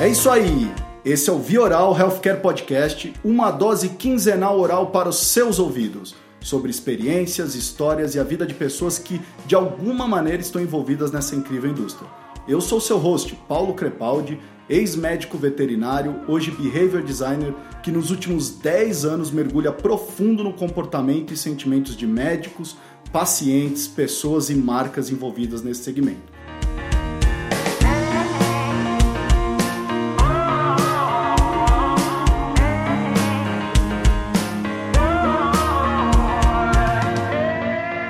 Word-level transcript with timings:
É 0.00 0.08
isso 0.08 0.30
aí. 0.30 0.72
Esse 1.04 1.28
é 1.28 1.32
o 1.32 1.38
Vioral 1.38 1.94
Healthcare 1.94 2.40
Podcast, 2.40 3.12
uma 3.22 3.50
dose 3.50 3.90
quinzenal 3.90 4.58
oral 4.58 4.86
para 4.86 5.10
os 5.10 5.26
seus 5.26 5.58
ouvidos, 5.58 6.14
sobre 6.40 6.70
experiências, 6.70 7.54
histórias 7.54 8.14
e 8.14 8.18
a 8.18 8.24
vida 8.24 8.46
de 8.46 8.54
pessoas 8.54 8.98
que 8.98 9.20
de 9.44 9.54
alguma 9.54 10.08
maneira 10.08 10.40
estão 10.40 10.62
envolvidas 10.62 11.12
nessa 11.12 11.36
incrível 11.36 11.70
indústria. 11.70 12.08
Eu 12.48 12.62
sou 12.62 12.80
seu 12.80 12.96
host, 12.96 13.38
Paulo 13.46 13.74
Crepaldi, 13.74 14.40
ex-médico 14.70 15.36
veterinário, 15.36 16.22
hoje 16.26 16.50
behavior 16.50 17.02
designer, 17.02 17.52
que 17.82 17.92
nos 17.92 18.10
últimos 18.10 18.48
10 18.48 19.04
anos 19.04 19.30
mergulha 19.30 19.70
profundo 19.70 20.42
no 20.42 20.54
comportamento 20.54 21.34
e 21.34 21.36
sentimentos 21.36 21.94
de 21.94 22.06
médicos, 22.06 22.74
pacientes, 23.12 23.86
pessoas 23.86 24.48
e 24.48 24.54
marcas 24.54 25.10
envolvidas 25.10 25.60
nesse 25.60 25.84
segmento. 25.84 26.39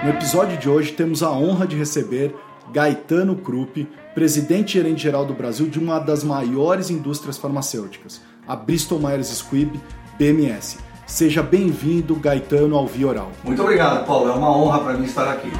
No 0.02 0.08
episódio 0.08 0.56
de 0.56 0.66
hoje 0.66 0.92
temos 0.92 1.22
a 1.22 1.30
honra 1.30 1.66
de 1.66 1.76
receber 1.76 2.34
Gaetano 2.72 3.36
Krupp, 3.36 3.86
presidente 4.14 4.70
e 4.70 4.80
gerente 4.80 5.02
geral 5.02 5.26
do 5.26 5.34
Brasil 5.34 5.66
de 5.66 5.78
uma 5.78 5.98
das 5.98 6.24
maiores 6.24 6.88
indústrias 6.88 7.36
farmacêuticas, 7.36 8.22
a 8.48 8.56
Bristol 8.56 8.98
Myers 8.98 9.28
Squibb 9.28 9.78
BMS. 10.16 10.78
Seja 11.06 11.42
bem-vindo, 11.42 12.14
Gaetano, 12.14 12.76
ao 12.76 12.86
Via 12.86 13.08
Oral. 13.08 13.32
Muito 13.44 13.60
obrigado, 13.60 14.06
Paulo. 14.06 14.30
É 14.30 14.32
uma 14.32 14.56
honra 14.56 14.80
para 14.80 14.94
mim 14.94 15.04
estar 15.04 15.30
aqui. 15.30 15.50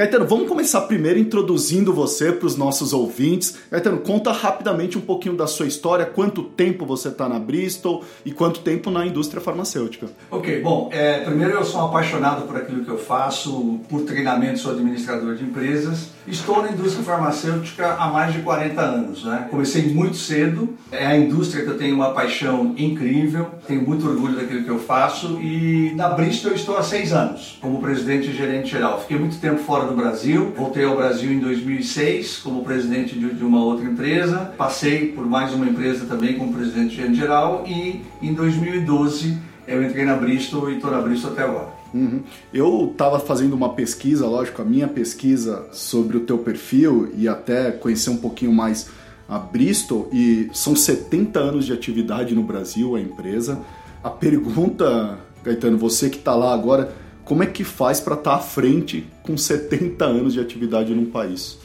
Gaetano, 0.00 0.26
vamos 0.26 0.48
começar 0.48 0.80
primeiro 0.80 1.18
introduzindo 1.18 1.92
você 1.92 2.32
para 2.32 2.46
os 2.46 2.56
nossos 2.56 2.94
ouvintes. 2.94 3.58
Gaetano, 3.70 3.98
conta 3.98 4.32
rapidamente 4.32 4.96
um 4.96 5.00
pouquinho 5.02 5.36
da 5.36 5.46
sua 5.46 5.66
história, 5.66 6.06
quanto 6.06 6.42
tempo 6.42 6.86
você 6.86 7.08
está 7.08 7.28
na 7.28 7.38
Bristol 7.38 8.02
e 8.24 8.32
quanto 8.32 8.60
tempo 8.60 8.90
na 8.90 9.04
indústria 9.04 9.42
farmacêutica. 9.42 10.06
Ok, 10.30 10.62
bom, 10.62 10.88
é, 10.90 11.20
primeiro 11.20 11.52
eu 11.52 11.64
sou 11.64 11.82
apaixonado 11.82 12.46
por 12.46 12.56
aquilo 12.56 12.82
que 12.82 12.90
eu 12.90 12.96
faço, 12.96 13.78
por 13.90 14.00
treinamento, 14.00 14.60
sou 14.60 14.72
administrador 14.72 15.34
de 15.34 15.44
empresas. 15.44 16.08
Estou 16.26 16.62
na 16.62 16.70
indústria 16.70 17.04
farmacêutica 17.04 17.92
há 17.92 18.08
mais 18.08 18.32
de 18.32 18.40
40 18.40 18.80
anos. 18.80 19.24
Né? 19.26 19.48
Comecei 19.50 19.92
muito 19.92 20.16
cedo, 20.16 20.78
é 20.90 21.04
a 21.04 21.16
indústria 21.18 21.62
que 21.62 21.68
eu 21.68 21.76
tenho 21.76 21.94
uma 21.94 22.14
paixão 22.14 22.74
incrível, 22.78 23.50
tenho 23.66 23.82
muito 23.82 24.08
orgulho 24.08 24.34
daquilo 24.34 24.64
que 24.64 24.70
eu 24.70 24.78
faço 24.78 25.38
e 25.42 25.92
na 25.94 26.08
Bristol 26.08 26.52
eu 26.52 26.56
estou 26.56 26.78
há 26.78 26.82
seis 26.82 27.12
anos 27.12 27.58
como 27.60 27.82
presidente 27.82 28.30
e 28.30 28.32
gerente 28.32 28.70
geral. 28.70 28.98
Fiquei 29.02 29.18
muito 29.18 29.38
tempo 29.38 29.58
fora 29.58 29.89
Brasil. 29.94 30.52
Voltei 30.56 30.84
ao 30.84 30.96
Brasil 30.96 31.32
em 31.32 31.38
2006 31.38 32.38
como 32.38 32.64
presidente 32.64 33.18
de, 33.18 33.44
uma 33.44 33.62
outra 33.62 33.84
empresa. 33.84 34.52
Passei 34.56 35.08
por 35.08 35.26
mais 35.26 35.52
uma 35.52 35.66
empresa 35.66 36.06
também 36.06 36.36
como 36.38 36.52
presidente 36.52 36.94
geral 37.14 37.64
e 37.66 38.02
em 38.22 38.34
2012 38.34 39.38
eu 39.66 39.82
entrei 39.82 40.04
na 40.04 40.16
Bristol 40.16 40.70
e 40.70 40.76
estou 40.76 40.90
na 40.90 41.00
Bristol 41.00 41.32
até 41.32 41.42
agora. 41.44 41.68
Uhum. 41.92 42.22
Eu 42.52 42.88
estava 42.92 43.18
fazendo 43.18 43.54
uma 43.54 43.70
pesquisa, 43.70 44.26
lógico, 44.26 44.62
a 44.62 44.64
minha 44.64 44.88
pesquisa 44.88 45.66
sobre 45.72 46.16
o 46.16 46.20
teu 46.20 46.38
perfil 46.38 47.12
e 47.16 47.28
até 47.28 47.70
conhecer 47.70 48.10
um 48.10 48.16
pouquinho 48.16 48.52
mais 48.52 48.88
a 49.28 49.38
Bristol 49.38 50.08
e 50.12 50.50
são 50.52 50.74
70 50.74 51.38
anos 51.38 51.66
de 51.66 51.72
atividade 51.72 52.34
no 52.34 52.42
Brasil 52.42 52.96
a 52.96 53.00
empresa. 53.00 53.60
A 54.02 54.10
pergunta, 54.10 55.18
Gaetano, 55.44 55.78
você 55.78 56.10
que 56.10 56.18
está 56.18 56.34
lá 56.34 56.52
agora, 56.52 56.92
como 57.30 57.44
é 57.44 57.46
que 57.46 57.62
faz 57.62 58.00
para 58.00 58.14
estar 58.14 58.32
tá 58.32 58.36
à 58.38 58.40
frente 58.40 59.06
com 59.22 59.36
70 59.36 60.04
anos 60.04 60.32
de 60.32 60.40
atividade 60.40 60.92
num 60.92 61.06
país? 61.06 61.60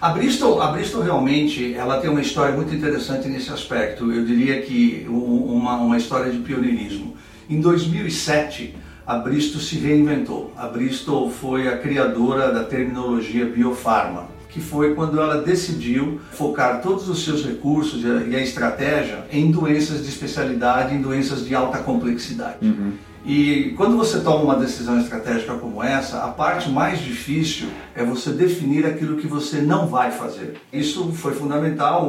A 0.00 0.08
Bristol, 0.08 0.62
a 0.62 0.68
Bristol 0.68 1.02
realmente 1.02 1.74
ela 1.74 2.00
tem 2.00 2.08
uma 2.08 2.22
história 2.22 2.56
muito 2.56 2.74
interessante 2.74 3.28
nesse 3.28 3.52
aspecto. 3.52 4.10
Eu 4.10 4.24
diria 4.24 4.62
que 4.62 5.06
uma, 5.10 5.76
uma 5.76 5.98
história 5.98 6.32
de 6.32 6.38
pioneirismo. 6.38 7.18
Em 7.50 7.60
2007, 7.60 8.74
a 9.06 9.18
Bristol 9.18 9.60
se 9.60 9.76
reinventou. 9.76 10.54
A 10.56 10.66
Bristol 10.66 11.30
foi 11.30 11.68
a 11.68 11.76
criadora 11.76 12.50
da 12.50 12.64
terminologia 12.64 13.44
biofarma, 13.44 14.26
que 14.48 14.58
foi 14.58 14.94
quando 14.94 15.20
ela 15.20 15.42
decidiu 15.42 16.18
focar 16.32 16.80
todos 16.80 17.10
os 17.10 17.22
seus 17.22 17.44
recursos 17.44 18.02
e 18.02 18.34
a 18.34 18.40
estratégia 18.40 19.26
em 19.30 19.50
doenças 19.50 20.02
de 20.02 20.08
especialidade, 20.08 20.94
em 20.94 21.02
doenças 21.02 21.44
de 21.44 21.54
alta 21.54 21.76
complexidade. 21.76 22.56
Uhum. 22.62 23.09
E 23.24 23.74
quando 23.76 23.96
você 23.96 24.20
toma 24.20 24.44
uma 24.44 24.56
decisão 24.56 24.98
estratégica 24.98 25.54
como 25.54 25.82
essa, 25.82 26.24
a 26.24 26.28
parte 26.28 26.70
mais 26.70 27.00
difícil 27.00 27.68
é 27.94 28.02
você 28.02 28.30
definir 28.30 28.86
aquilo 28.86 29.18
que 29.18 29.26
você 29.26 29.60
não 29.60 29.86
vai 29.86 30.10
fazer. 30.10 30.60
Isso 30.72 31.12
foi 31.12 31.34
fundamental. 31.34 32.06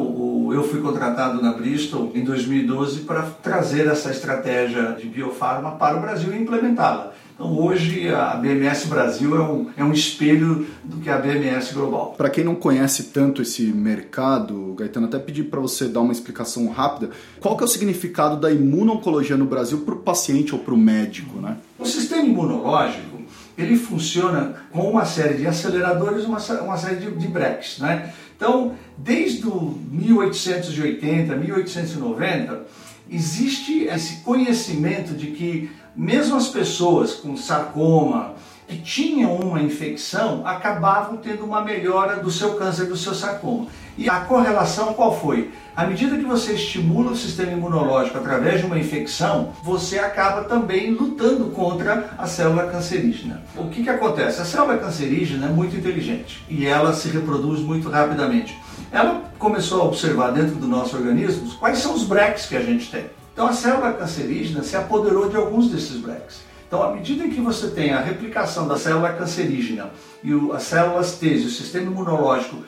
Eu 0.54 0.64
fui 0.64 0.82
contratado 0.82 1.42
na 1.42 1.54
Bristol 1.54 2.12
em 2.16 2.24
2012 2.24 3.02
para 3.02 3.24
trazer 3.24 3.88
essa 3.88 4.10
estratégia 4.10 4.96
de 5.00 5.08
biofarma 5.08 5.72
para 5.72 5.98
o 5.98 6.02
Brasil 6.02 6.34
e 6.34 6.42
implementá-la. 6.42 7.14
Então 7.42 7.58
hoje 7.58 8.08
a 8.08 8.36
BMS 8.36 8.86
Brasil 8.86 9.36
é 9.36 9.42
um, 9.42 9.70
é 9.76 9.84
um 9.84 9.92
espelho 9.92 10.68
do 10.84 10.98
que 10.98 11.10
é 11.10 11.14
a 11.14 11.18
BMS 11.18 11.74
Global. 11.74 12.14
Para 12.16 12.30
quem 12.30 12.44
não 12.44 12.54
conhece 12.54 13.06
tanto 13.06 13.42
esse 13.42 13.64
mercado, 13.64 14.76
Gaetano, 14.78 15.08
até 15.08 15.18
pedir 15.18 15.46
para 15.46 15.60
você 15.60 15.88
dar 15.88 16.02
uma 16.02 16.12
explicação 16.12 16.70
rápida. 16.70 17.10
Qual 17.40 17.58
que 17.58 17.64
é 17.64 17.66
o 17.66 17.68
significado 17.68 18.40
da 18.40 18.52
imuno-oncologia 18.52 19.36
no 19.36 19.46
Brasil 19.46 19.80
para 19.80 19.96
o 19.96 19.98
paciente 19.98 20.54
ou 20.54 20.60
para 20.60 20.76
o 20.76 20.78
médico? 20.78 21.42
Né? 21.42 21.58
O 21.80 21.86
sistema 21.86 22.22
imunológico 22.22 23.22
ele 23.58 23.76
funciona 23.76 24.58
com 24.72 24.88
uma 24.88 25.06
série 25.06 25.34
de 25.34 25.48
aceleradores, 25.48 26.26
uma, 26.26 26.38
uma 26.62 26.78
série 26.78 26.98
de, 26.98 27.10
de 27.10 27.28
breaks. 27.28 27.80
Né? 27.80 28.14
Então, 28.38 28.76
desde 28.96 29.48
o 29.48 29.80
1880, 29.92 31.36
1890, 31.36 32.62
existe 33.10 33.84
esse 33.84 34.18
conhecimento 34.22 35.14
de 35.14 35.28
que 35.28 35.70
mesmo 35.96 36.36
as 36.36 36.48
pessoas 36.48 37.14
com 37.14 37.36
sarcoma, 37.36 38.36
que 38.72 38.78
tinham 38.78 39.36
uma 39.36 39.62
infecção, 39.62 40.48
acabavam 40.48 41.18
tendo 41.18 41.44
uma 41.44 41.62
melhora 41.62 42.18
do 42.18 42.32
seu 42.32 42.54
câncer, 42.54 42.86
do 42.86 42.96
seu 42.96 43.14
sarcoma. 43.14 43.68
E 43.98 44.10
a 44.10 44.22
correlação 44.22 44.94
qual 44.94 45.20
foi? 45.20 45.52
À 45.76 45.86
medida 45.86 46.18
que 46.18 46.24
você 46.24 46.54
estimula 46.54 47.12
o 47.12 47.16
sistema 47.16 47.52
imunológico 47.52 48.18
através 48.18 48.62
de 48.62 48.66
uma 48.66 48.80
infecção, 48.80 49.52
você 49.62 50.00
acaba 50.00 50.46
também 50.46 50.92
lutando 50.92 51.48
contra 51.48 52.12
a 52.18 52.26
célula 52.26 52.68
cancerígena. 52.68 53.42
O 53.58 53.68
que, 53.68 53.84
que 53.84 53.90
acontece? 53.90 54.42
A 54.42 54.46
célula 54.46 54.78
cancerígena 54.78 55.48
é 55.48 55.50
muito 55.50 55.76
inteligente 55.76 56.42
e 56.50 56.66
ela 56.66 56.94
se 56.94 57.10
reproduz 57.10 57.60
muito 57.60 57.90
rapidamente. 57.90 58.58
Ela 58.90 59.22
começou 59.38 59.82
a 59.82 59.86
observar 59.86 60.32
dentro 60.32 60.56
do 60.56 60.68
nosso 60.68 60.96
organismo 60.96 61.54
quais 61.56 61.80
são 61.80 61.94
os 61.94 62.04
breaks 62.04 62.46
que 62.46 62.56
a 62.56 62.62
gente 62.62 62.90
tem. 62.90 63.06
Então 63.34 63.48
a 63.48 63.54
célula 63.54 63.94
cancerígena 63.94 64.64
se 64.64 64.76
apoderou 64.76 65.30
de 65.30 65.38
alguns 65.38 65.70
desses 65.70 65.98
breaks. 65.98 66.42
Então, 66.68 66.84
à 66.84 66.94
medida 66.94 67.28
que 67.28 67.42
você 67.42 67.68
tem 67.68 67.92
a 67.92 68.00
replicação 68.00 68.66
da 68.66 68.78
célula 68.78 69.12
cancerígena 69.12 69.92
e 70.24 70.34
o, 70.34 70.54
as 70.54 70.64
células 70.64 71.18
T, 71.18 71.28
o 71.28 71.50
sistema 71.50 71.92
imunológico 71.92 72.64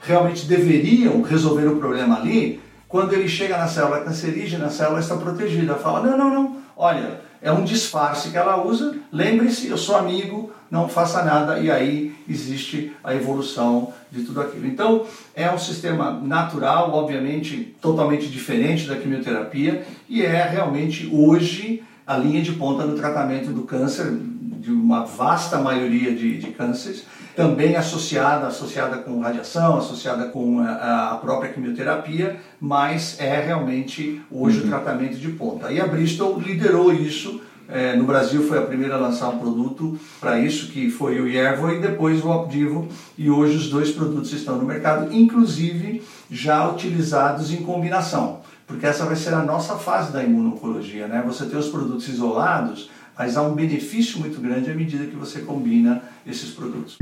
realmente 0.00 0.46
deveriam 0.46 1.22
resolver 1.22 1.66
o 1.66 1.76
problema 1.76 2.16
ali, 2.16 2.60
quando 2.86 3.12
ele 3.12 3.28
chega 3.28 3.58
na 3.58 3.66
célula 3.66 4.00
cancerígena, 4.00 4.66
a 4.66 4.70
célula 4.70 5.00
está 5.00 5.16
protegida. 5.16 5.74
Fala: 5.74 6.00
não, 6.08 6.16
não, 6.16 6.30
não, 6.30 6.56
olha, 6.76 7.20
é 7.40 7.52
um 7.52 7.64
disfarce 7.64 8.30
que 8.30 8.36
ela 8.36 8.64
usa, 8.64 8.96
lembre-se, 9.12 9.68
eu 9.68 9.78
sou 9.78 9.96
amigo, 9.96 10.52
não 10.70 10.88
faça 10.88 11.22
nada, 11.22 11.58
e 11.58 11.70
aí 11.70 12.14
existe 12.28 12.92
a 13.02 13.14
evolução 13.14 13.92
de 14.10 14.22
tudo 14.22 14.40
aquilo. 14.40 14.66
Então, 14.66 15.06
é 15.34 15.50
um 15.50 15.58
sistema 15.58 16.10
natural, 16.10 16.92
obviamente 16.92 17.76
totalmente 17.80 18.26
diferente 18.26 18.86
da 18.86 18.96
quimioterapia, 18.96 19.86
e 20.08 20.22
é 20.22 20.42
realmente 20.42 21.08
hoje 21.12 21.82
a 22.06 22.16
linha 22.16 22.42
de 22.42 22.52
ponta 22.52 22.84
no 22.84 22.96
tratamento 22.96 23.50
do 23.50 23.62
câncer, 23.62 24.10
de 24.10 24.72
uma 24.72 25.04
vasta 25.04 25.58
maioria 25.58 26.14
de, 26.14 26.38
de 26.38 26.50
cânceres, 26.50 27.06
também 27.38 27.76
associada, 27.76 28.48
associada 28.48 28.96
com 28.96 29.20
radiação, 29.20 29.78
associada 29.78 30.24
com 30.24 30.58
a, 30.58 31.12
a 31.12 31.16
própria 31.18 31.52
quimioterapia, 31.52 32.36
mas 32.60 33.14
é 33.20 33.40
realmente 33.40 34.20
hoje 34.28 34.58
uhum. 34.58 34.64
o 34.64 34.68
tratamento 34.68 35.16
de 35.16 35.28
ponta. 35.28 35.70
E 35.70 35.80
a 35.80 35.86
Bristol 35.86 36.36
liderou 36.40 36.92
isso 36.92 37.40
é, 37.68 37.94
no 37.94 38.04
Brasil 38.04 38.42
foi 38.42 38.58
a 38.58 38.62
primeira 38.62 38.96
a 38.96 38.98
lançar 38.98 39.28
um 39.28 39.38
produto 39.38 39.96
para 40.18 40.40
isso, 40.40 40.72
que 40.72 40.90
foi 40.90 41.20
o 41.20 41.28
Yervo 41.28 41.70
e 41.70 41.80
depois 41.80 42.24
o 42.24 42.28
Opdivo, 42.28 42.88
e 43.16 43.30
hoje 43.30 43.56
os 43.56 43.68
dois 43.68 43.92
produtos 43.92 44.32
estão 44.32 44.56
no 44.56 44.64
mercado, 44.64 45.14
inclusive 45.14 46.02
já 46.28 46.68
utilizados 46.68 47.52
em 47.52 47.58
combinação, 47.58 48.40
porque 48.66 48.84
essa 48.84 49.04
vai 49.04 49.14
ser 49.14 49.34
a 49.34 49.44
nossa 49.44 49.76
fase 49.76 50.10
da 50.10 50.24
imuno-oncologia, 50.24 51.06
né? 51.06 51.22
Você 51.26 51.44
ter 51.44 51.56
os 51.56 51.68
produtos 51.68 52.08
isolados, 52.08 52.90
mas 53.18 53.36
há 53.36 53.42
um 53.42 53.52
benefício 53.52 54.20
muito 54.20 54.40
grande 54.40 54.70
à 54.70 54.74
medida 54.74 55.04
que 55.04 55.16
você 55.16 55.40
combina 55.40 56.02
esses 56.28 56.50
produtos. 56.50 56.96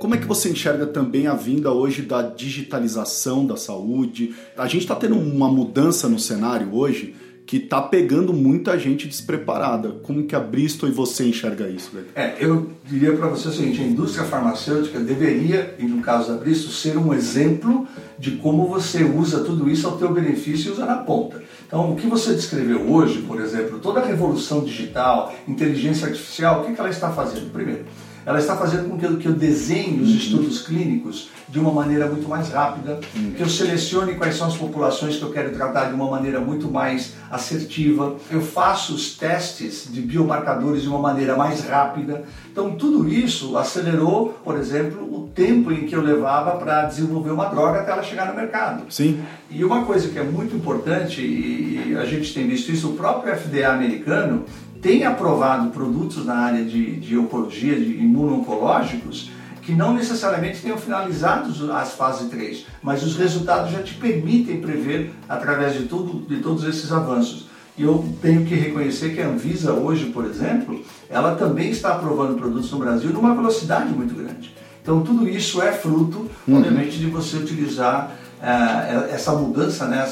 Como 0.00 0.14
é 0.14 0.18
que 0.18 0.26
você 0.26 0.50
enxerga 0.50 0.86
também 0.86 1.26
a 1.26 1.34
vinda 1.34 1.70
hoje 1.70 2.02
da 2.02 2.22
digitalização 2.22 3.44
da 3.44 3.56
saúde? 3.56 4.34
A 4.56 4.66
gente 4.66 4.82
está 4.82 4.94
tendo 4.94 5.16
uma 5.16 5.50
mudança 5.50 6.08
no 6.08 6.18
cenário 6.18 6.74
hoje 6.74 7.14
que 7.48 7.56
está 7.56 7.80
pegando 7.80 8.34
muita 8.34 8.78
gente 8.78 9.08
despreparada. 9.08 9.92
Como 10.02 10.24
que 10.24 10.36
a 10.36 10.38
Bristol 10.38 10.86
e 10.86 10.92
você 10.92 11.24
enxerga 11.24 11.66
isso? 11.66 11.90
É, 12.14 12.36
eu 12.38 12.68
diria 12.84 13.16
para 13.16 13.26
você 13.26 13.48
o 13.48 13.50
seguinte, 13.50 13.80
a 13.80 13.86
indústria 13.86 14.26
farmacêutica 14.26 15.00
deveria, 15.00 15.74
e 15.78 15.84
no 15.84 16.02
caso 16.02 16.30
da 16.30 16.38
Bristol, 16.38 16.70
ser 16.70 16.98
um 16.98 17.14
exemplo 17.14 17.88
de 18.18 18.32
como 18.32 18.66
você 18.66 19.02
usa 19.02 19.42
tudo 19.42 19.70
isso 19.70 19.86
ao 19.86 19.96
teu 19.96 20.12
benefício 20.12 20.68
e 20.68 20.72
usa 20.72 20.84
na 20.84 20.96
ponta. 20.96 21.42
Então, 21.66 21.90
o 21.90 21.96
que 21.96 22.06
você 22.06 22.34
descreveu 22.34 22.82
hoje, 22.82 23.22
por 23.22 23.40
exemplo, 23.40 23.78
toda 23.78 24.00
a 24.00 24.04
revolução 24.04 24.62
digital, 24.62 25.34
inteligência 25.48 26.06
artificial, 26.06 26.60
o 26.60 26.66
que, 26.66 26.74
que 26.74 26.80
ela 26.80 26.90
está 26.90 27.10
fazendo? 27.10 27.50
Primeiro, 27.50 27.86
ela 28.28 28.38
está 28.38 28.54
fazendo 28.54 28.90
com 28.90 28.98
que 28.98 29.06
eu, 29.06 29.16
que 29.16 29.26
eu 29.26 29.32
desenhe 29.32 30.02
os 30.02 30.10
estudos 30.10 30.60
clínicos 30.60 31.30
de 31.48 31.58
uma 31.58 31.72
maneira 31.72 32.06
muito 32.06 32.28
mais 32.28 32.50
rápida, 32.50 33.00
que 33.34 33.42
eu 33.42 33.48
selecione 33.48 34.16
quais 34.16 34.36
são 34.36 34.46
as 34.46 34.54
populações 34.54 35.16
que 35.16 35.22
eu 35.22 35.32
quero 35.32 35.50
tratar 35.54 35.86
de 35.86 35.94
uma 35.94 36.10
maneira 36.10 36.38
muito 36.38 36.70
mais 36.70 37.14
assertiva, 37.30 38.16
eu 38.30 38.42
faço 38.42 38.94
os 38.94 39.16
testes 39.16 39.88
de 39.90 40.02
biomarcadores 40.02 40.82
de 40.82 40.88
uma 40.88 40.98
maneira 40.98 41.36
mais 41.36 41.66
rápida. 41.66 42.22
Então, 42.52 42.72
tudo 42.72 43.08
isso 43.08 43.56
acelerou, 43.56 44.38
por 44.44 44.58
exemplo, 44.58 45.04
o 45.10 45.28
tempo 45.28 45.72
em 45.72 45.86
que 45.86 45.96
eu 45.96 46.02
levava 46.02 46.58
para 46.58 46.84
desenvolver 46.84 47.30
uma 47.30 47.46
droga 47.46 47.80
até 47.80 47.92
ela 47.92 48.02
chegar 48.02 48.26
no 48.26 48.34
mercado. 48.34 48.82
Sim. 48.90 49.22
E 49.50 49.64
uma 49.64 49.86
coisa 49.86 50.06
que 50.08 50.18
é 50.18 50.22
muito 50.22 50.54
importante, 50.54 51.22
e 51.22 51.96
a 51.98 52.04
gente 52.04 52.34
tem 52.34 52.46
visto 52.46 52.70
isso, 52.70 52.90
o 52.90 52.92
próprio 52.92 53.34
FDA 53.34 53.72
americano 53.72 54.44
tem 54.80 55.04
aprovado 55.04 55.70
produtos 55.70 56.24
na 56.24 56.36
área 56.36 56.64
de, 56.64 56.96
de 56.96 57.16
oncologia, 57.16 57.74
de 57.74 57.98
imuno-oncológicos, 57.98 59.30
que 59.62 59.72
não 59.72 59.92
necessariamente 59.92 60.62
tenham 60.62 60.78
finalizado 60.78 61.70
as 61.72 61.92
fases 61.92 62.30
3, 62.30 62.64
mas 62.82 63.02
os 63.02 63.16
resultados 63.16 63.70
já 63.70 63.82
te 63.82 63.94
permitem 63.94 64.60
prever 64.60 65.12
através 65.28 65.74
de, 65.74 65.84
tudo, 65.84 66.26
de 66.26 66.40
todos 66.40 66.64
esses 66.64 66.90
avanços. 66.90 67.48
E 67.76 67.82
eu 67.82 68.04
tenho 68.22 68.44
que 68.44 68.54
reconhecer 68.54 69.14
que 69.14 69.20
a 69.20 69.28
Anvisa 69.28 69.72
hoje, 69.72 70.06
por 70.06 70.24
exemplo, 70.24 70.82
ela 71.08 71.34
também 71.34 71.70
está 71.70 71.94
aprovando 71.94 72.38
produtos 72.38 72.70
no 72.72 72.78
Brasil 72.78 73.10
numa 73.10 73.34
velocidade 73.34 73.92
muito 73.92 74.14
grande. 74.14 74.54
Então 74.82 75.02
tudo 75.02 75.28
isso 75.28 75.60
é 75.60 75.70
fruto, 75.70 76.26
uhum. 76.46 76.56
obviamente, 76.56 76.98
de 76.98 77.06
você 77.06 77.36
utilizar 77.36 78.16
é, 78.42 79.14
essa 79.14 79.32
mudança 79.32 79.86
né, 79.86 80.06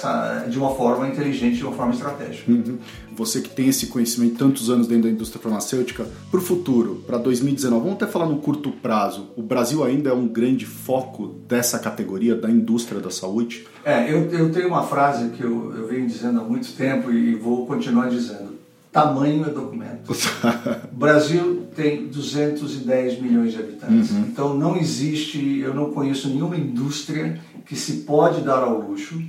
de 0.49 0.59
uma 0.59 0.75
forma 0.75 1.09
inteligente, 1.09 1.57
de 1.57 1.65
uma 1.65 1.73
forma 1.73 1.93
estratégica. 1.93 2.51
Uhum. 2.51 2.79
Você 3.15 3.41
que 3.41 3.49
tem 3.49 3.69
esse 3.69 3.87
conhecimento 3.87 4.37
tantos 4.37 4.69
anos 4.69 4.87
dentro 4.87 5.05
da 5.05 5.11
indústria 5.11 5.41
farmacêutica, 5.41 6.07
para 6.31 6.39
o 6.39 6.43
futuro, 6.43 7.03
para 7.07 7.17
2019, 7.19 7.83
vamos 7.83 7.97
até 7.97 8.07
falar 8.07 8.27
no 8.27 8.39
curto 8.39 8.71
prazo, 8.71 9.31
o 9.37 9.43
Brasil 9.43 9.83
ainda 9.83 10.11
é 10.11 10.13
um 10.13 10.29
grande 10.29 10.67
foco 10.67 11.29
dessa 11.49 11.79
categoria 11.79 12.35
da 12.35 12.51
indústria 12.51 13.01
da 13.01 13.11
saúde? 13.11 13.67
É, 13.85 14.13
eu, 14.13 14.31
eu 14.31 14.53
tenho 14.53 14.69
uma 14.69 14.83
frase 14.83 15.31
que 15.31 15.43
eu, 15.43 15.75
eu 15.75 15.87
venho 15.87 16.07
dizendo 16.07 16.41
há 16.41 16.45
muito 16.45 16.73
tempo 16.73 17.11
e 17.11 17.35
vou 17.37 17.67
continuar 17.67 18.09
dizendo. 18.09 18.57
Tamanho 18.97 19.45
é 19.45 19.51
documento. 19.51 20.11
o 20.11 20.97
Brasil 20.97 21.67
tem 21.77 22.07
210 22.07 23.21
milhões 23.21 23.53
de 23.53 23.59
habitantes. 23.59 24.11
Uhum. 24.11 24.21
Então 24.21 24.57
não 24.57 24.75
existe, 24.75 25.61
eu 25.61 25.75
não 25.75 25.93
conheço 25.93 26.29
nenhuma 26.29 26.57
indústria 26.57 27.39
que 27.67 27.75
se 27.75 27.99
pode 27.99 28.43
dar 28.43 28.63
ao 28.63 28.81
luxo 28.81 29.21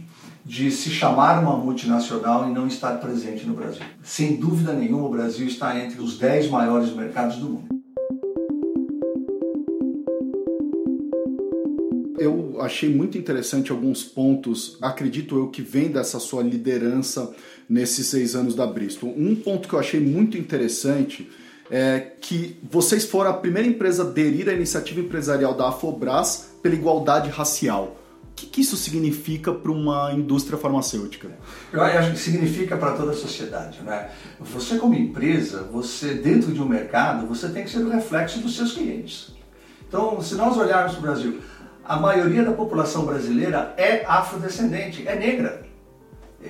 de 0.45 0.71
se 0.71 0.89
chamar 0.89 1.41
uma 1.41 1.57
multinacional 1.57 2.47
e 2.49 2.53
não 2.53 2.67
estar 2.67 2.99
presente 2.99 3.45
no 3.45 3.53
Brasil. 3.53 3.81
Sem 4.01 4.37
dúvida 4.37 4.71
nenhuma, 4.71 5.07
o 5.07 5.11
Brasil 5.11 5.45
está 5.45 5.77
entre 5.77 5.99
os 5.99 6.17
10 6.17 6.49
maiores 6.49 6.93
mercados 6.93 7.37
do 7.37 7.49
mundo. 7.49 7.67
Eu 12.17 12.61
achei 12.61 12.93
muito 12.93 13.17
interessante 13.17 13.71
alguns 13.71 14.03
pontos, 14.03 14.77
acredito 14.81 15.35
eu, 15.35 15.49
que 15.49 15.61
vem 15.61 15.89
dessa 15.89 16.19
sua 16.19 16.41
liderança 16.41 17.35
nesses 17.67 18.07
seis 18.07 18.35
anos 18.35 18.55
da 18.55 18.65
Bristol. 18.65 19.13
Um 19.17 19.35
ponto 19.35 19.67
que 19.67 19.73
eu 19.73 19.79
achei 19.79 19.99
muito 19.99 20.37
interessante 20.37 21.29
é 21.69 21.99
que 22.21 22.57
vocês 22.71 23.03
foram 23.05 23.31
a 23.31 23.33
primeira 23.33 23.67
empresa 23.67 24.03
a 24.03 24.07
aderir 24.07 24.47
à 24.47 24.53
iniciativa 24.53 25.01
empresarial 25.01 25.53
da 25.53 25.67
Afobras 25.67 26.51
pela 26.61 26.73
igualdade 26.73 27.29
racial 27.29 27.97
que, 28.37 28.45
que 28.45 28.61
isso 28.61 28.77
significa 28.77 29.51
para 29.51 29.71
uma 29.71 30.13
indústria 30.13 30.59
farmacêutica? 30.59 31.31
Eu 31.73 31.81
acho 31.81 32.11
que 32.11 32.19
significa 32.19 32.77
para 32.77 32.91
toda 32.91 33.11
a 33.11 33.15
sociedade. 33.15 33.81
Né? 33.81 34.11
Você 34.39 34.77
como 34.77 34.93
empresa, 34.93 35.63
você 35.63 36.13
dentro 36.13 36.51
de 36.53 36.61
um 36.61 36.67
mercado, 36.67 37.25
você 37.25 37.49
tem 37.49 37.63
que 37.63 37.69
ser 37.71 37.79
o 37.79 37.89
reflexo 37.89 38.39
dos 38.39 38.55
seus 38.55 38.73
clientes. 38.73 39.35
Então, 39.87 40.21
se 40.21 40.35
nós 40.35 40.55
olharmos 40.55 40.93
para 40.93 40.99
o 40.99 41.01
Brasil, 41.01 41.41
a 41.83 41.97
maioria 41.97 42.43
da 42.43 42.51
população 42.51 43.05
brasileira 43.05 43.73
é 43.75 44.05
afrodescendente, 44.05 45.07
é 45.07 45.15
negra. 45.15 45.65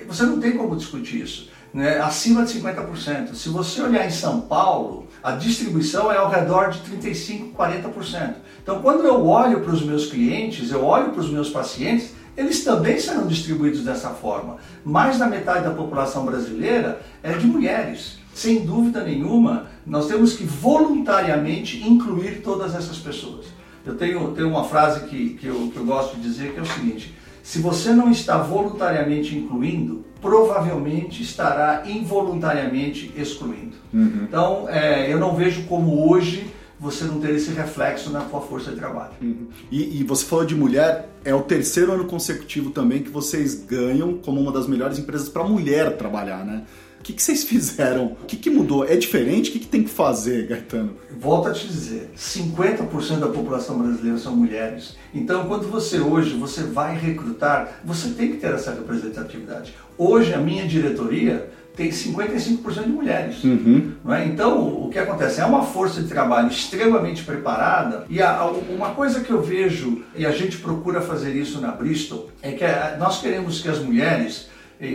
Você 0.06 0.24
não 0.24 0.38
tem 0.38 0.56
como 0.56 0.76
discutir 0.76 1.22
isso. 1.22 1.48
Né? 1.72 1.98
Acima 1.98 2.44
de 2.44 2.58
50%. 2.60 3.34
Se 3.34 3.48
você 3.48 3.82
olhar 3.82 4.06
em 4.06 4.10
São 4.10 4.40
Paulo, 4.40 5.06
a 5.22 5.32
distribuição 5.32 6.10
é 6.10 6.16
ao 6.16 6.30
redor 6.30 6.70
de 6.70 6.80
35%, 6.80 7.52
40%. 7.54 8.34
Então, 8.62 8.80
quando 8.80 9.04
eu 9.06 9.26
olho 9.26 9.60
para 9.60 9.72
os 9.72 9.82
meus 9.82 10.06
clientes, 10.06 10.70
eu 10.70 10.84
olho 10.84 11.10
para 11.10 11.20
os 11.20 11.30
meus 11.30 11.50
pacientes, 11.50 12.12
eles 12.36 12.62
também 12.64 12.98
serão 12.98 13.26
distribuídos 13.26 13.82
dessa 13.82 14.10
forma. 14.10 14.58
Mais 14.84 15.18
da 15.18 15.26
metade 15.26 15.64
da 15.64 15.72
população 15.72 16.24
brasileira 16.24 17.00
é 17.22 17.32
de 17.32 17.46
mulheres. 17.46 18.18
Sem 18.32 18.64
dúvida 18.64 19.02
nenhuma, 19.02 19.66
nós 19.84 20.06
temos 20.06 20.34
que 20.34 20.44
voluntariamente 20.44 21.82
incluir 21.82 22.40
todas 22.42 22.76
essas 22.76 22.98
pessoas. 22.98 23.46
Eu 23.84 23.96
tenho, 23.96 24.30
tenho 24.32 24.48
uma 24.48 24.62
frase 24.62 25.06
que, 25.06 25.30
que, 25.30 25.46
eu, 25.46 25.70
que 25.72 25.76
eu 25.76 25.84
gosto 25.84 26.16
de 26.16 26.22
dizer 26.22 26.52
que 26.52 26.60
é 26.60 26.62
o 26.62 26.66
seguinte: 26.66 27.17
se 27.48 27.60
você 27.60 27.94
não 27.94 28.10
está 28.10 28.36
voluntariamente 28.36 29.34
incluindo, 29.34 30.04
provavelmente 30.20 31.22
estará 31.22 31.82
involuntariamente 31.86 33.10
excluindo. 33.16 33.74
Uhum. 33.90 34.24
Então, 34.28 34.68
é, 34.68 35.10
eu 35.10 35.18
não 35.18 35.34
vejo 35.34 35.62
como 35.62 36.12
hoje 36.12 36.46
você 36.78 37.04
não 37.04 37.18
ter 37.18 37.34
esse 37.34 37.50
reflexo 37.52 38.10
na 38.10 38.20
sua 38.28 38.42
força 38.42 38.70
de 38.70 38.76
trabalho. 38.76 39.12
Uhum. 39.22 39.46
E, 39.70 39.98
e, 39.98 40.04
você 40.04 40.26
falou 40.26 40.44
de 40.44 40.54
mulher, 40.54 41.08
é 41.24 41.34
o 41.34 41.40
terceiro 41.40 41.92
ano 41.92 42.04
consecutivo 42.04 42.68
também 42.68 43.02
que 43.02 43.08
vocês 43.08 43.54
ganham 43.64 44.18
como 44.18 44.38
uma 44.38 44.52
das 44.52 44.66
melhores 44.66 44.98
empresas 44.98 45.30
para 45.30 45.42
mulher 45.42 45.96
trabalhar, 45.96 46.44
né? 46.44 46.64
O 47.00 47.02
que, 47.02 47.14
que 47.14 47.22
vocês 47.22 47.44
fizeram? 47.44 48.16
O 48.22 48.26
que, 48.26 48.36
que 48.36 48.50
mudou? 48.50 48.84
É 48.84 48.94
diferente? 48.94 49.48
O 49.48 49.52
que, 49.54 49.60
que 49.60 49.68
tem 49.68 49.82
que 49.82 49.90
fazer, 49.90 50.48
Gaetano? 50.48 50.96
Volto 51.18 51.48
a 51.48 51.52
te 51.52 51.66
dizer, 51.66 52.10
50% 52.16 53.18
da 53.18 53.26
população 53.26 53.78
brasileira 53.78 54.18
são 54.18 54.36
mulheres. 54.36 54.96
Então, 55.12 55.46
quando 55.46 55.68
você 55.68 55.98
hoje 55.98 56.34
você 56.34 56.62
vai 56.62 56.96
recrutar, 56.96 57.80
você 57.84 58.10
tem 58.10 58.30
que 58.30 58.36
ter 58.36 58.54
essa 58.54 58.72
representatividade. 58.72 59.74
Hoje, 59.96 60.32
a 60.32 60.38
minha 60.38 60.64
diretoria 60.66 61.50
tem 61.78 61.90
55% 61.90 62.84
de 62.84 62.88
mulheres. 62.88 63.44
Uhum. 63.44 63.92
Não 64.04 64.12
é? 64.12 64.26
Então, 64.26 64.66
o 64.84 64.90
que 64.90 64.98
acontece? 64.98 65.40
É 65.40 65.44
uma 65.44 65.64
força 65.64 66.02
de 66.02 66.08
trabalho 66.08 66.48
extremamente 66.48 67.22
preparada 67.22 68.04
e 68.10 68.20
a, 68.20 68.44
uma 68.44 68.90
coisa 68.90 69.20
que 69.20 69.30
eu 69.30 69.40
vejo, 69.40 70.02
e 70.16 70.26
a 70.26 70.32
gente 70.32 70.58
procura 70.58 71.00
fazer 71.00 71.34
isso 71.36 71.60
na 71.60 71.70
Bristol, 71.70 72.30
é 72.42 72.50
que 72.50 72.64
a, 72.64 72.96
nós 72.98 73.20
queremos 73.20 73.60
que 73.60 73.68
as 73.68 73.78
mulheres 73.78 74.47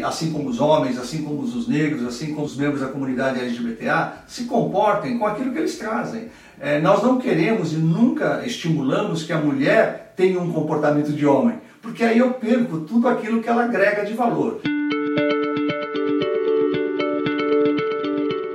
assim 0.04 0.32
como 0.32 0.50
os 0.50 0.62
homens, 0.62 0.98
assim 0.98 1.24
como 1.24 1.42
os 1.42 1.68
negros, 1.68 2.06
assim 2.06 2.34
como 2.34 2.46
os 2.46 2.56
membros 2.56 2.82
da 2.82 2.88
comunidade 2.88 3.40
LGBTA, 3.40 4.24
se 4.28 4.46
comportem 4.46 5.18
com 5.18 5.25
aquilo 5.25 5.52
que 5.52 5.60
eles 5.60 5.78
trazem. 5.78 6.30
É, 6.60 6.80
nós 6.80 7.04
não 7.04 7.18
queremos 7.20 7.74
e 7.74 7.75
nunca 7.75 8.44
estimulamos 8.46 9.24
que 9.24 9.34
a 9.34 9.38
mulher 9.38 10.13
tenha 10.16 10.40
um 10.40 10.52
comportamento 10.52 11.12
de 11.12 11.25
homem, 11.25 11.58
porque 11.82 12.04
aí 12.04 12.20
eu 12.20 12.32
perco 12.34 12.80
tudo 12.82 13.08
aquilo 13.10 13.42
que 13.42 13.50
ela 13.50 13.66
agrega 13.66 14.06
de 14.06 14.13
valor. 14.13 14.62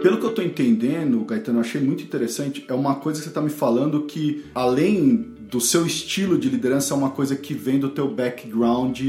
Pelo 0.03 0.17
que 0.17 0.25
eu 0.25 0.31
estou 0.31 0.45
entendendo, 0.45 1.25
Gaetano, 1.25 1.59
eu 1.59 1.63
achei 1.63 1.81
muito 1.81 2.03
interessante, 2.03 2.65
é 2.69 2.73
uma 2.73 2.95
coisa 2.95 3.19
que 3.19 3.25
você 3.25 3.31
está 3.31 3.43
me 3.43 3.51
falando 3.51 4.05
que, 4.05 4.47
além 4.55 5.37
do 5.51 5.61
seu 5.61 5.85
estilo 5.85 6.39
de 6.39 6.49
liderança, 6.49 6.95
é 6.95 6.97
uma 6.97 7.11
coisa 7.11 7.35
que 7.35 7.53
vem 7.53 7.79
do 7.79 7.91
teu 7.91 8.09
background 8.09 9.01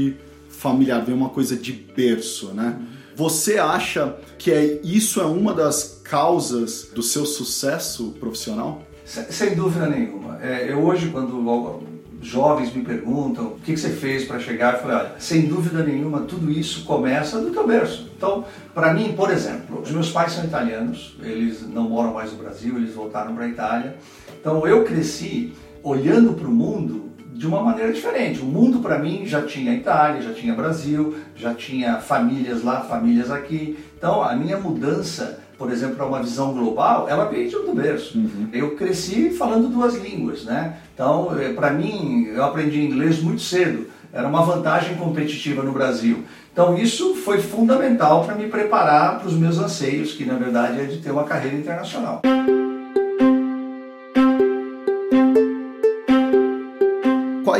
familiar, 0.60 1.02
vem 1.02 1.14
uma 1.14 1.30
coisa 1.30 1.56
de 1.56 1.72
berço, 1.72 2.52
né? 2.52 2.78
Você 3.16 3.58
acha 3.58 4.16
que 4.38 4.52
é, 4.52 4.78
isso 4.84 5.18
é 5.18 5.24
uma 5.24 5.54
das 5.54 6.02
causas 6.04 6.90
do 6.94 7.02
seu 7.02 7.24
sucesso 7.24 8.14
profissional? 8.20 8.82
Sem 9.04 9.54
dúvida 9.54 9.88
nenhuma. 9.88 10.38
É, 10.42 10.70
eu 10.70 10.80
hoje, 10.84 11.08
quando 11.08 11.82
jovens 12.20 12.74
me 12.74 12.84
perguntam 12.84 13.46
o 13.46 13.58
que, 13.60 13.72
que 13.72 13.80
você 13.80 13.88
fez 13.88 14.26
para 14.26 14.38
chegar, 14.38 14.74
eu 14.74 14.80
falei, 14.80 14.96
olha, 14.98 15.12
sem 15.18 15.46
dúvida 15.46 15.82
nenhuma, 15.82 16.20
tudo 16.20 16.50
isso 16.50 16.84
começa 16.84 17.40
do 17.40 17.50
teu 17.50 17.66
berço. 17.66 18.10
Então, 18.14 18.44
para 18.74 18.92
mim, 18.92 19.14
por 19.16 19.30
exemplo, 19.30 19.80
os 19.80 19.90
meus 19.90 20.10
pais 20.12 20.32
são 20.32 20.44
italianos, 20.44 21.16
eles 21.22 21.66
não 21.66 21.88
moram 21.88 22.12
mais 22.12 22.32
no 22.32 22.38
Brasil, 22.38 22.76
eles 22.76 22.94
voltaram 22.94 23.34
para 23.34 23.46
a 23.46 23.48
Itália. 23.48 23.96
Então, 24.38 24.66
eu 24.66 24.84
cresci 24.84 25.54
olhando 25.82 26.34
para 26.34 26.46
o 26.46 26.52
mundo 26.52 27.09
de 27.40 27.46
uma 27.46 27.62
maneira 27.62 27.90
diferente. 27.90 28.42
O 28.42 28.44
mundo 28.44 28.80
para 28.80 28.98
mim 28.98 29.22
já 29.24 29.40
tinha 29.40 29.72
Itália, 29.72 30.20
já 30.20 30.34
tinha 30.34 30.54
Brasil, 30.54 31.14
já 31.34 31.54
tinha 31.54 31.96
famílias 31.96 32.62
lá, 32.62 32.82
famílias 32.82 33.30
aqui. 33.30 33.78
Então 33.96 34.22
a 34.22 34.36
minha 34.36 34.58
mudança, 34.58 35.40
por 35.56 35.72
exemplo, 35.72 35.96
para 35.96 36.04
uma 36.04 36.22
visão 36.22 36.52
global, 36.52 37.08
ela 37.08 37.24
veio 37.24 37.50
do 37.50 37.74
berço. 37.74 38.18
Uhum. 38.18 38.48
Eu 38.52 38.76
cresci 38.76 39.30
falando 39.30 39.70
duas 39.70 39.94
línguas, 39.96 40.44
né? 40.44 40.76
Então, 40.92 41.34
eh, 41.40 41.54
para 41.54 41.70
mim, 41.70 42.26
eu 42.26 42.44
aprendi 42.44 42.84
inglês 42.84 43.22
muito 43.22 43.40
cedo. 43.40 43.86
Era 44.12 44.28
uma 44.28 44.42
vantagem 44.42 44.96
competitiva 44.96 45.62
no 45.62 45.72
Brasil. 45.72 46.22
Então, 46.52 46.76
isso 46.76 47.14
foi 47.14 47.40
fundamental 47.40 48.22
para 48.22 48.34
me 48.34 48.48
preparar 48.48 49.18
para 49.18 49.28
os 49.28 49.34
meus 49.34 49.56
anseios, 49.56 50.12
que 50.12 50.26
na 50.26 50.34
verdade 50.34 50.78
é 50.78 50.84
de 50.84 50.98
ter 50.98 51.10
uma 51.10 51.24
carreira 51.24 51.56
internacional. 51.56 52.20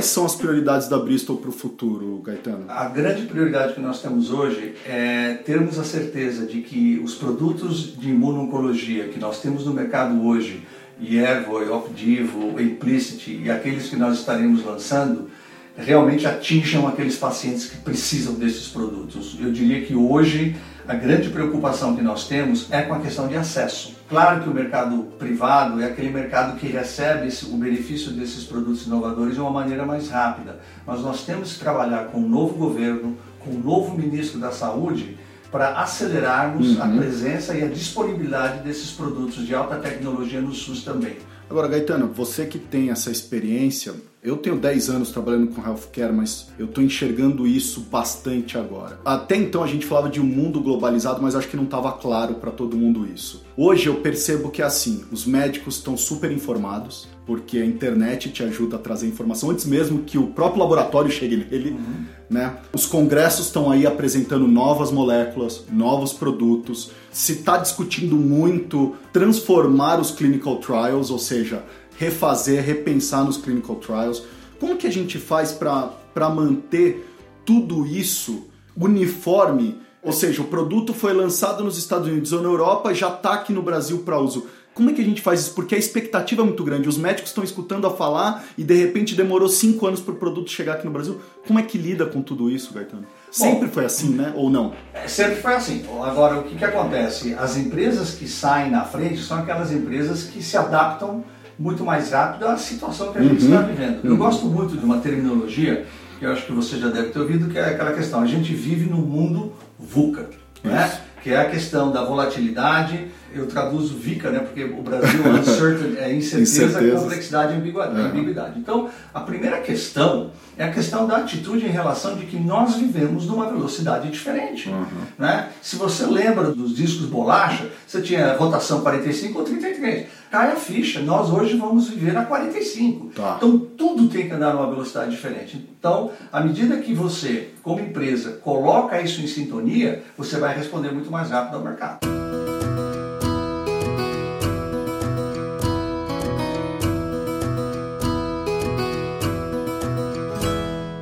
Quais 0.01 0.13
são 0.13 0.25
as 0.25 0.35
prioridades 0.35 0.89
da 0.89 0.99
Bristol 0.99 1.37
para 1.37 1.51
o 1.51 1.53
futuro, 1.53 2.23
Gaetano? 2.25 2.65
A 2.71 2.89
grande 2.89 3.27
prioridade 3.27 3.75
que 3.75 3.83
nós 3.83 4.01
temos 4.01 4.31
hoje 4.31 4.75
é 4.87 5.35
termos 5.45 5.79
a 5.79 5.85
certeza 5.85 6.47
de 6.47 6.63
que 6.63 6.99
os 7.05 7.17
produtos 7.17 7.95
de 7.99 8.09
imuno-oncologia 8.09 9.09
que 9.09 9.19
nós 9.19 9.43
temos 9.43 9.67
no 9.67 9.75
mercado 9.75 10.27
hoje, 10.27 10.67
Iervo, 10.99 11.59
Opdivo, 11.71 12.59
Implicit 12.59 13.43
e 13.45 13.51
aqueles 13.51 13.91
que 13.91 13.97
nós 13.97 14.21
estaremos 14.21 14.65
lançando, 14.65 15.29
realmente 15.77 16.27
atinjam 16.27 16.89
aqueles 16.89 17.19
pacientes 17.19 17.67
que 17.67 17.77
precisam 17.77 18.33
desses 18.33 18.69
produtos. 18.69 19.37
Eu 19.39 19.53
diria 19.53 19.83
que 19.83 19.95
hoje 19.95 20.57
a 20.87 20.95
grande 20.95 21.29
preocupação 21.29 21.95
que 21.95 22.03
nós 22.03 22.27
temos 22.27 22.71
é 22.71 22.83
com 22.83 22.95
a 22.95 23.01
questão 23.01 23.29
de 23.29 23.37
acesso. 23.37 23.95
Claro 24.09 24.43
que 24.43 24.49
o 24.49 24.55
mercado 24.55 25.05
privado 25.19 25.81
é 25.81 25.87
aquele 25.87 26.11
mercado 26.11 26.59
que 26.59 26.67
recebe 26.67 27.29
o 27.45 27.57
benefício 27.57 28.11
desses 28.11 28.45
produtos 28.45 28.87
inovadores 28.87 29.35
de 29.35 29.41
uma 29.41 29.51
maneira 29.51 29.87
mais 29.87 30.09
rápida, 30.09 30.61
mas 30.87 31.01
nós 31.01 31.25
temos 31.25 31.53
que 31.53 31.61
trabalhar 31.61 32.07
com 32.07 32.19
o 32.19 32.29
novo 32.29 32.55
governo, 32.55 33.17
com 33.39 33.51
o 33.51 33.59
novo 33.59 33.97
ministro 33.97 34.41
da 34.41 34.51
Saúde, 34.51 35.17
para 35.51 35.81
acelerarmos 35.81 36.77
uhum. 36.77 36.83
a 36.83 36.89
presença 36.89 37.55
e 37.55 37.63
a 37.63 37.69
disponibilidade 37.69 38.63
desses 38.63 38.91
produtos 38.93 39.47
de 39.47 39.55
alta 39.55 39.77
tecnologia 39.77 40.41
no 40.41 40.53
SUS 40.53 40.85
também. 40.85 41.17
Agora, 41.49 41.67
Gaetano, 41.67 42.07
você 42.07 42.47
que 42.47 42.59
tem 42.59 42.91
essa 42.91 43.11
experiência, 43.11 43.95
eu 44.23 44.37
tenho 44.37 44.57
10 44.57 44.91
anos 44.91 45.11
trabalhando 45.11 45.49
com 45.49 45.63
healthcare, 45.63 46.13
mas 46.13 46.49
eu 46.59 46.67
estou 46.67 46.85
enxergando 46.85 47.47
isso 47.47 47.81
bastante 47.91 48.59
agora. 48.59 49.01
Até 49.05 49.37
então 49.37 49.63
a 49.63 49.67
gente 49.67 49.87
falava 49.87 50.11
de 50.11 50.21
um 50.21 50.25
mundo 50.25 50.61
globalizado, 50.61 51.23
mas 51.23 51.35
acho 51.35 51.49
que 51.49 51.57
não 51.57 51.65
estava 51.65 51.93
claro 51.93 52.35
para 52.35 52.51
todo 52.51 52.77
mundo 52.77 53.07
isso. 53.07 53.43
Hoje 53.57 53.87
eu 53.87 53.97
percebo 53.97 54.51
que 54.51 54.61
é 54.61 54.65
assim, 54.65 55.05
os 55.11 55.25
médicos 55.25 55.77
estão 55.77 55.97
super 55.97 56.31
informados, 56.31 57.09
porque 57.25 57.59
a 57.59 57.65
internet 57.65 58.31
te 58.31 58.43
ajuda 58.43 58.77
a 58.77 58.79
trazer 58.79 59.07
informação 59.07 59.51
antes 59.51 59.65
mesmo 59.65 60.03
que 60.03 60.19
o 60.19 60.29
próprio 60.29 60.61
laboratório 60.61 61.11
chegue 61.11 61.37
nele, 61.37 61.71
uhum. 61.71 62.05
né? 62.29 62.57
Os 62.75 62.85
congressos 62.85 63.47
estão 63.47 63.71
aí 63.71 63.87
apresentando 63.87 64.47
novas 64.47 64.91
moléculas, 64.91 65.65
novos 65.71 66.13
produtos. 66.13 66.91
Se 67.11 67.33
está 67.33 67.57
discutindo 67.57 68.17
muito 68.17 68.97
transformar 69.13 69.99
os 69.99 70.11
clinical 70.11 70.57
trials, 70.57 71.11
ou 71.11 71.19
seja, 71.19 71.65
refazer, 72.01 72.65
repensar 72.65 73.23
nos 73.23 73.37
clinical 73.37 73.77
trials. 73.77 74.23
Como 74.59 74.79
que 74.79 74.87
a 74.87 74.91
gente 74.91 75.19
faz 75.19 75.53
para 75.53 76.31
manter 76.31 77.07
tudo 77.45 77.87
isso 77.87 78.47
uniforme? 78.75 79.79
Ou 80.03 80.11
seja, 80.11 80.41
o 80.41 80.47
produto 80.47 80.95
foi 80.95 81.13
lançado 81.13 81.63
nos 81.63 81.77
Estados 81.77 82.09
Unidos 82.09 82.33
ou 82.33 82.41
na 82.41 82.49
Europa, 82.49 82.95
já 82.95 83.09
está 83.09 83.35
aqui 83.35 83.53
no 83.53 83.63
Brasil 83.63 83.99
para 83.99 84.19
uso. 84.19 84.47
Como 84.73 84.89
é 84.89 84.95
que 84.95 85.03
a 85.03 85.05
gente 85.05 85.21
faz 85.21 85.41
isso? 85.41 85.53
Porque 85.53 85.75
a 85.75 85.79
expectativa 85.79 86.41
é 86.41 86.45
muito 86.45 86.65
grande. 86.65 86.89
Os 86.89 86.97
médicos 86.97 87.33
estão 87.33 87.45
escutando 87.45 87.87
a 87.87 87.91
falar 87.91 88.45
e 88.57 88.65
de 88.65 88.75
repente 88.75 89.15
demorou 89.15 89.49
cinco 89.49 89.87
anos 89.87 90.01
para 90.01 90.15
o 90.15 90.17
produto 90.17 90.51
chegar 90.51 90.75
aqui 90.75 90.87
no 90.87 90.93
Brasil. 90.93 91.21
Como 91.47 91.59
é 91.59 91.63
que 91.63 91.77
lida 91.77 92.07
com 92.07 92.23
tudo 92.23 92.49
isso, 92.49 92.73
Gaetano? 92.73 93.05
Sempre 93.31 93.67
Bom, 93.67 93.75
foi 93.75 93.85
assim, 93.85 94.15
né? 94.15 94.33
Ou 94.35 94.49
não? 94.49 94.73
É, 94.95 95.07
sempre 95.07 95.37
foi 95.37 95.55
assim. 95.55 95.85
Agora, 96.03 96.39
o 96.39 96.45
que, 96.45 96.57
que 96.57 96.65
acontece? 96.65 97.35
As 97.35 97.59
empresas 97.59 98.15
que 98.15 98.27
saem 98.27 98.71
na 98.71 98.85
frente 98.85 99.21
são 99.21 99.41
aquelas 99.41 99.71
empresas 99.71 100.23
que 100.23 100.43
se 100.43 100.57
adaptam 100.57 101.25
muito 101.61 101.85
mais 101.85 102.11
rápido 102.11 102.47
à 102.47 102.57
situação 102.57 103.13
que 103.13 103.19
a 103.19 103.23
gente 103.23 103.45
uhum. 103.45 103.51
está 103.51 103.61
vivendo. 103.61 104.01
Eu 104.03 104.13
uhum. 104.13 104.17
gosto 104.17 104.47
muito 104.47 104.79
de 104.79 104.85
uma 104.85 104.99
terminologia 104.99 105.85
que 106.19 106.25
eu 106.25 106.33
acho 106.33 106.47
que 106.47 106.53
você 106.53 106.79
já 106.79 106.89
deve 106.89 107.11
ter 107.11 107.19
ouvido, 107.19 107.49
que 107.51 107.59
é 107.59 107.67
aquela 107.67 107.93
questão: 107.93 108.21
a 108.21 108.27
gente 108.27 108.55
vive 108.55 108.89
num 108.89 109.03
mundo 109.03 109.53
VUCA, 109.79 110.31
né? 110.65 110.91
que 111.23 111.31
é 111.31 111.37
a 111.39 111.51
questão 111.51 111.93
da 111.93 112.03
volatilidade. 112.03 113.09
Eu 113.33 113.47
traduzo 113.47 113.97
VICA, 113.97 114.31
né? 114.31 114.41
porque 114.41 114.65
o 114.65 114.83
Brasil 114.83 115.25
é 115.25 115.29
uncertain, 115.29 115.97
é 115.99 116.13
incerteza, 116.13 116.41
Incertezas. 116.67 117.01
complexidade 117.01 117.53
e 117.53 117.57
ambiguidade. 117.57 118.55
Uhum. 118.55 118.59
Então, 118.59 118.91
a 119.15 119.21
primeira 119.21 119.61
questão 119.61 120.33
é 120.59 120.65
a 120.65 120.73
questão 120.73 121.07
da 121.07 121.19
atitude 121.19 121.65
em 121.65 121.71
relação 121.71 122.17
de 122.17 122.27
que 122.27 122.37
nós 122.37 122.75
vivemos 122.75 123.27
numa 123.27 123.47
velocidade 123.47 124.11
diferente. 124.11 124.69
Uhum. 124.69 124.85
Né? 125.17 125.49
Se 125.63 125.77
você 125.77 126.07
lembra 126.07 126.51
dos 126.51 126.75
discos 126.75 127.07
bolacha, 127.07 127.69
você 127.87 128.03
tinha 128.03 128.35
rotação 128.35 128.81
45 128.81 129.39
ou 129.39 129.45
33. 129.45 130.09
Cai 130.31 130.53
a 130.53 130.57
ficha, 130.57 131.01
nós 131.01 131.29
hoje 131.29 131.57
vamos 131.57 131.89
viver 131.89 132.17
a 132.17 132.25
45. 132.25 133.07
Tá. 133.17 133.35
Então 133.37 133.59
tudo 133.59 134.09
tem 134.09 134.29
que 134.29 134.33
andar 134.33 134.55
numa 134.55 134.71
velocidade 134.71 135.11
diferente. 135.11 135.69
Então, 135.77 136.13
à 136.33 136.41
medida 136.41 136.77
que 136.77 136.95
você, 136.95 137.49
como 137.65 137.81
empresa, 137.81 138.35
coloca 138.35 139.03
isso 139.03 139.21
em 139.21 139.27
sintonia, 139.27 140.05
você 140.17 140.39
vai 140.39 140.57
responder 140.57 140.93
muito 140.93 141.11
mais 141.11 141.31
rápido 141.31 141.57
ao 141.57 141.65
mercado. 141.65 142.07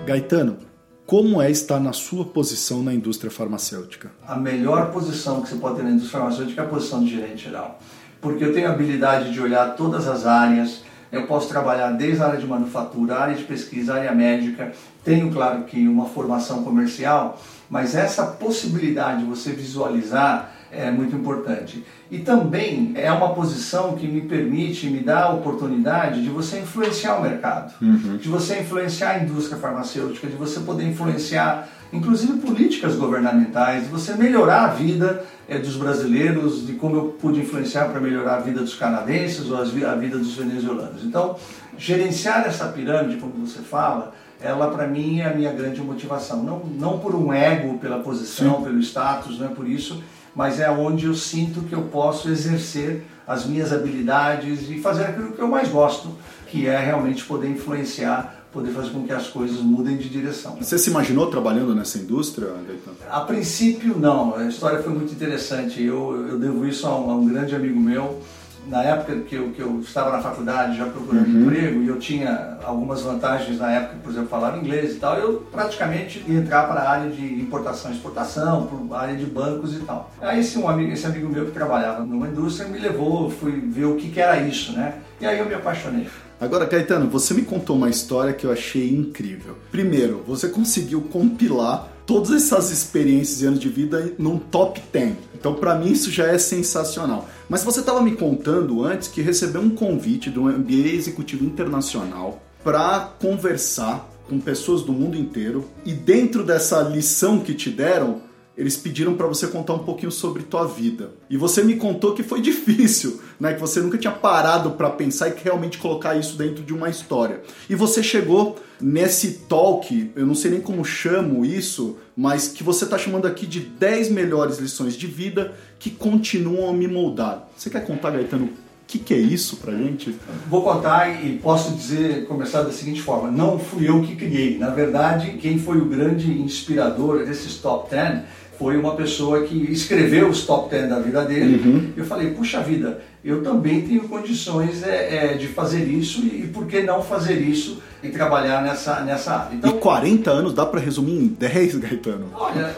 Gaetano, 0.06 0.56
como 1.04 1.42
é 1.42 1.50
estar 1.50 1.78
na 1.80 1.92
sua 1.92 2.24
posição 2.24 2.82
na 2.82 2.94
indústria 2.94 3.30
farmacêutica? 3.30 4.10
A 4.26 4.36
melhor 4.36 4.90
posição 4.90 5.42
que 5.42 5.50
você 5.50 5.56
pode 5.56 5.76
ter 5.76 5.82
na 5.82 5.90
indústria 5.90 6.18
farmacêutica 6.18 6.62
é 6.62 6.64
a 6.64 6.68
posição 6.68 7.04
de 7.04 7.10
gerente 7.10 7.44
geral. 7.44 7.78
Porque 8.20 8.44
eu 8.44 8.52
tenho 8.52 8.68
a 8.68 8.72
habilidade 8.72 9.32
de 9.32 9.40
olhar 9.40 9.76
todas 9.76 10.08
as 10.08 10.26
áreas, 10.26 10.82
eu 11.10 11.26
posso 11.26 11.48
trabalhar 11.48 11.92
desde 11.92 12.22
a 12.22 12.26
área 12.26 12.40
de 12.40 12.46
manufatura, 12.46 13.18
área 13.18 13.34
de 13.34 13.44
pesquisa, 13.44 13.94
área 13.94 14.12
médica, 14.12 14.72
tenho, 15.04 15.32
claro, 15.32 15.62
que 15.64 15.88
uma 15.88 16.06
formação 16.06 16.62
comercial, 16.62 17.40
mas 17.70 17.94
essa 17.94 18.26
possibilidade 18.26 19.20
de 19.20 19.24
você 19.24 19.52
visualizar 19.52 20.52
é 20.70 20.90
muito 20.90 21.16
importante. 21.16 21.84
E 22.10 22.18
também 22.18 22.92
é 22.94 23.10
uma 23.10 23.34
posição 23.34 23.96
que 23.96 24.06
me 24.06 24.22
permite, 24.22 24.88
me 24.88 25.00
dá 25.00 25.24
a 25.24 25.32
oportunidade 25.32 26.22
de 26.22 26.28
você 26.28 26.60
influenciar 26.60 27.16
o 27.16 27.22
mercado, 27.22 27.74
uhum. 27.80 28.16
de 28.16 28.28
você 28.28 28.60
influenciar 28.60 29.10
a 29.10 29.18
indústria 29.22 29.58
farmacêutica, 29.58 30.26
de 30.26 30.36
você 30.36 30.60
poder 30.60 30.84
influenciar, 30.84 31.68
inclusive, 31.92 32.38
políticas 32.38 32.96
governamentais, 32.96 33.84
de 33.84 33.88
você 33.90 34.14
melhorar 34.14 34.64
a 34.64 34.68
vida 34.68 35.24
é, 35.48 35.58
dos 35.58 35.76
brasileiros, 35.76 36.66
de 36.66 36.74
como 36.74 36.96
eu 36.96 37.04
pude 37.20 37.40
influenciar 37.40 37.86
para 37.86 38.00
melhorar 38.00 38.36
a 38.36 38.40
vida 38.40 38.60
dos 38.60 38.74
canadenses 38.74 39.50
ou 39.50 39.56
a 39.58 39.64
vida 39.64 40.18
dos 40.18 40.34
venezuelanos. 40.34 41.04
Então, 41.04 41.36
gerenciar 41.76 42.46
essa 42.46 42.66
pirâmide, 42.68 43.18
como 43.18 43.46
você 43.46 43.60
fala, 43.60 44.12
ela 44.40 44.70
para 44.70 44.86
mim 44.86 45.20
é 45.20 45.26
a 45.26 45.34
minha 45.34 45.52
grande 45.52 45.80
motivação. 45.80 46.42
Não, 46.42 46.60
não 46.64 46.98
por 46.98 47.14
um 47.14 47.32
ego, 47.32 47.78
pela 47.78 47.98
posição, 48.00 48.58
Sim. 48.58 48.64
pelo 48.64 48.78
status, 48.80 49.38
não 49.38 49.46
é 49.46 49.50
por 49.50 49.68
isso, 49.68 50.02
mas 50.34 50.60
é 50.60 50.70
onde 50.70 51.06
eu 51.06 51.14
sinto 51.14 51.62
que 51.62 51.74
eu 51.74 51.82
posso 51.82 52.28
exercer 52.28 53.02
as 53.26 53.44
minhas 53.44 53.72
habilidades 53.72 54.70
e 54.70 54.78
fazer 54.78 55.04
aquilo 55.04 55.32
que 55.32 55.40
eu 55.40 55.48
mais 55.48 55.68
gosto, 55.68 56.10
que 56.46 56.66
é 56.66 56.78
realmente 56.78 57.24
poder 57.24 57.50
influenciar, 57.50 58.46
poder 58.52 58.70
fazer 58.70 58.90
com 58.90 59.04
que 59.04 59.12
as 59.12 59.26
coisas 59.26 59.58
mudem 59.58 59.96
de 59.96 60.08
direção. 60.08 60.56
Você 60.56 60.78
se 60.78 60.88
imaginou 60.88 61.26
trabalhando 61.26 61.74
nessa 61.74 61.98
indústria, 61.98 62.46
Gaetano? 62.48 62.96
A 63.10 63.20
princípio, 63.20 63.98
não. 63.98 64.34
A 64.34 64.44
história 64.44 64.82
foi 64.82 64.94
muito 64.94 65.12
interessante. 65.12 65.82
Eu, 65.82 66.26
eu 66.28 66.38
devo 66.38 66.66
isso 66.66 66.86
a 66.86 66.98
um, 66.98 67.10
a 67.10 67.14
um 67.16 67.28
grande 67.28 67.54
amigo 67.54 67.78
meu 67.78 68.22
na 68.68 68.82
época 68.82 69.20
que 69.20 69.34
eu, 69.34 69.50
que 69.50 69.60
eu 69.60 69.80
estava 69.80 70.12
na 70.12 70.22
faculdade 70.22 70.76
já 70.76 70.86
procurando 70.86 71.26
uhum. 71.26 71.42
emprego 71.42 71.82
e 71.82 71.88
eu 71.88 71.98
tinha 71.98 72.58
algumas 72.62 73.02
vantagens 73.02 73.58
na 73.58 73.72
época, 73.72 73.96
por 74.02 74.12
exemplo, 74.12 74.28
falava 74.28 74.58
inglês 74.58 74.92
e 74.92 74.96
tal, 74.96 75.16
eu 75.16 75.46
praticamente 75.50 76.22
ia 76.28 76.38
entrar 76.38 76.68
para 76.68 76.80
a 76.80 76.90
área 76.90 77.10
de 77.10 77.24
importação 77.40 77.90
e 77.90 77.94
exportação, 77.94 78.66
para 78.66 78.98
a 78.98 79.00
área 79.00 79.16
de 79.16 79.24
bancos 79.24 79.74
e 79.74 79.80
tal. 79.80 80.12
Aí 80.20 80.40
esse, 80.40 80.58
um 80.58 80.68
amigo, 80.68 80.92
esse 80.92 81.06
amigo 81.06 81.28
meu 81.28 81.46
que 81.46 81.52
trabalhava 81.52 82.04
numa 82.04 82.28
indústria 82.28 82.68
me 82.68 82.78
levou, 82.78 83.30
fui 83.30 83.52
ver 83.52 83.86
o 83.86 83.96
que, 83.96 84.10
que 84.10 84.20
era 84.20 84.38
isso, 84.40 84.72
né? 84.72 84.94
E 85.20 85.26
aí 85.26 85.38
eu 85.38 85.46
me 85.46 85.54
apaixonei. 85.54 86.06
Agora, 86.40 86.66
Caetano, 86.66 87.08
você 87.08 87.34
me 87.34 87.42
contou 87.42 87.74
uma 87.74 87.90
história 87.90 88.32
que 88.32 88.46
eu 88.46 88.52
achei 88.52 88.94
incrível. 88.94 89.56
Primeiro, 89.72 90.22
você 90.26 90.48
conseguiu 90.48 91.00
compilar 91.00 91.88
todas 92.08 92.32
essas 92.32 92.70
experiências 92.70 93.42
e 93.42 93.46
anos 93.46 93.60
de 93.60 93.68
vida 93.68 94.14
num 94.18 94.38
top 94.38 94.82
10. 94.90 95.14
Então, 95.34 95.52
para 95.52 95.74
mim, 95.74 95.92
isso 95.92 96.10
já 96.10 96.26
é 96.26 96.38
sensacional. 96.38 97.28
Mas 97.50 97.62
você 97.62 97.80
estava 97.80 98.00
me 98.00 98.16
contando 98.16 98.82
antes 98.82 99.08
que 99.08 99.20
recebeu 99.20 99.60
um 99.60 99.68
convite 99.68 100.30
de 100.30 100.38
um 100.38 100.44
MBA 100.44 100.88
executivo 100.94 101.44
internacional 101.44 102.42
para 102.64 103.00
conversar 103.20 104.08
com 104.26 104.40
pessoas 104.40 104.80
do 104.82 104.92
mundo 104.92 105.18
inteiro 105.18 105.68
e 105.84 105.92
dentro 105.92 106.42
dessa 106.42 106.80
lição 106.80 107.40
que 107.40 107.52
te 107.52 107.68
deram, 107.68 108.22
eles 108.58 108.76
pediram 108.76 109.14
para 109.14 109.28
você 109.28 109.46
contar 109.46 109.74
um 109.74 109.78
pouquinho 109.78 110.10
sobre 110.10 110.42
tua 110.42 110.66
vida. 110.66 111.12
E 111.30 111.36
você 111.36 111.62
me 111.62 111.76
contou 111.76 112.12
que 112.12 112.24
foi 112.24 112.40
difícil, 112.42 113.20
né? 113.38 113.54
Que 113.54 113.60
você 113.60 113.80
nunca 113.80 113.96
tinha 113.96 114.12
parado 114.12 114.72
para 114.72 114.90
pensar 114.90 115.28
e 115.28 115.34
realmente 115.40 115.78
colocar 115.78 116.16
isso 116.16 116.36
dentro 116.36 116.64
de 116.64 116.74
uma 116.74 116.90
história. 116.90 117.40
E 117.70 117.76
você 117.76 118.02
chegou 118.02 118.58
nesse 118.80 119.44
talk, 119.48 120.10
eu 120.16 120.26
não 120.26 120.34
sei 120.34 120.50
nem 120.50 120.60
como 120.60 120.84
chamo 120.84 121.46
isso, 121.46 121.96
mas 122.16 122.48
que 122.48 122.64
você 122.64 122.84
está 122.84 122.98
chamando 122.98 123.26
aqui 123.26 123.46
de 123.46 123.60
10 123.60 124.10
melhores 124.10 124.58
lições 124.58 124.96
de 124.96 125.06
vida 125.06 125.54
que 125.78 125.90
continuam 125.90 126.68
a 126.68 126.72
me 126.72 126.88
moldar. 126.88 127.48
Você 127.56 127.70
quer 127.70 127.86
contar, 127.86 128.10
Gaetano, 128.10 128.50
que, 128.88 128.98
que 128.98 129.12
é 129.12 129.18
isso 129.18 129.58
pra 129.58 129.74
gente? 129.74 130.16
Vou 130.48 130.62
contar 130.62 131.22
e 131.22 131.36
posso 131.36 131.72
dizer, 131.72 132.24
começar 132.26 132.62
da 132.62 132.72
seguinte 132.72 133.02
forma: 133.02 133.30
não 133.30 133.58
fui 133.58 133.86
eu 133.86 134.02
que 134.02 134.16
criei. 134.16 134.58
Na 134.58 134.70
verdade, 134.70 135.36
quem 135.42 135.58
foi 135.58 135.76
o 135.76 135.84
grande 135.84 136.32
inspirador 136.32 137.24
desses 137.26 137.58
top 137.58 137.90
10 137.90 138.22
foi 138.58 138.76
uma 138.76 138.96
pessoa 138.96 139.42
que 139.42 139.54
escreveu 139.72 140.28
os 140.28 140.44
top 140.44 140.68
10 140.68 140.90
da 140.90 140.98
vida 140.98 141.24
dele. 141.24 141.62
Uhum. 141.64 141.92
Eu 141.96 142.04
falei, 142.04 142.30
puxa 142.30 142.60
vida, 142.60 143.00
eu 143.24 143.42
também 143.42 143.82
tenho 143.82 144.08
condições 144.08 144.82
é, 144.82 145.32
é, 145.32 145.34
de 145.34 145.46
fazer 145.46 145.84
isso 145.84 146.22
e 146.22 146.48
por 146.52 146.66
que 146.66 146.82
não 146.82 147.02
fazer 147.02 147.40
isso 147.40 147.80
e 148.02 148.08
trabalhar 148.08 148.62
nessa, 148.62 149.00
nessa 149.00 149.34
área. 149.34 149.54
Então, 149.54 149.70
e 149.70 149.74
40 149.74 150.30
anos 150.30 150.54
dá 150.54 150.66
para 150.66 150.80
resumir 150.80 151.14
em 151.14 151.28
10, 151.28 151.76
Gaetano? 151.80 152.26
Olha, 152.34 152.74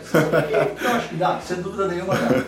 eu 0.83 0.91
acho 0.91 1.09
que 1.09 1.15
dá, 1.15 1.41
sem 1.41 1.63
dúvida 1.63 1.89
nenhuma 1.89 2.15
dá. 2.15 2.45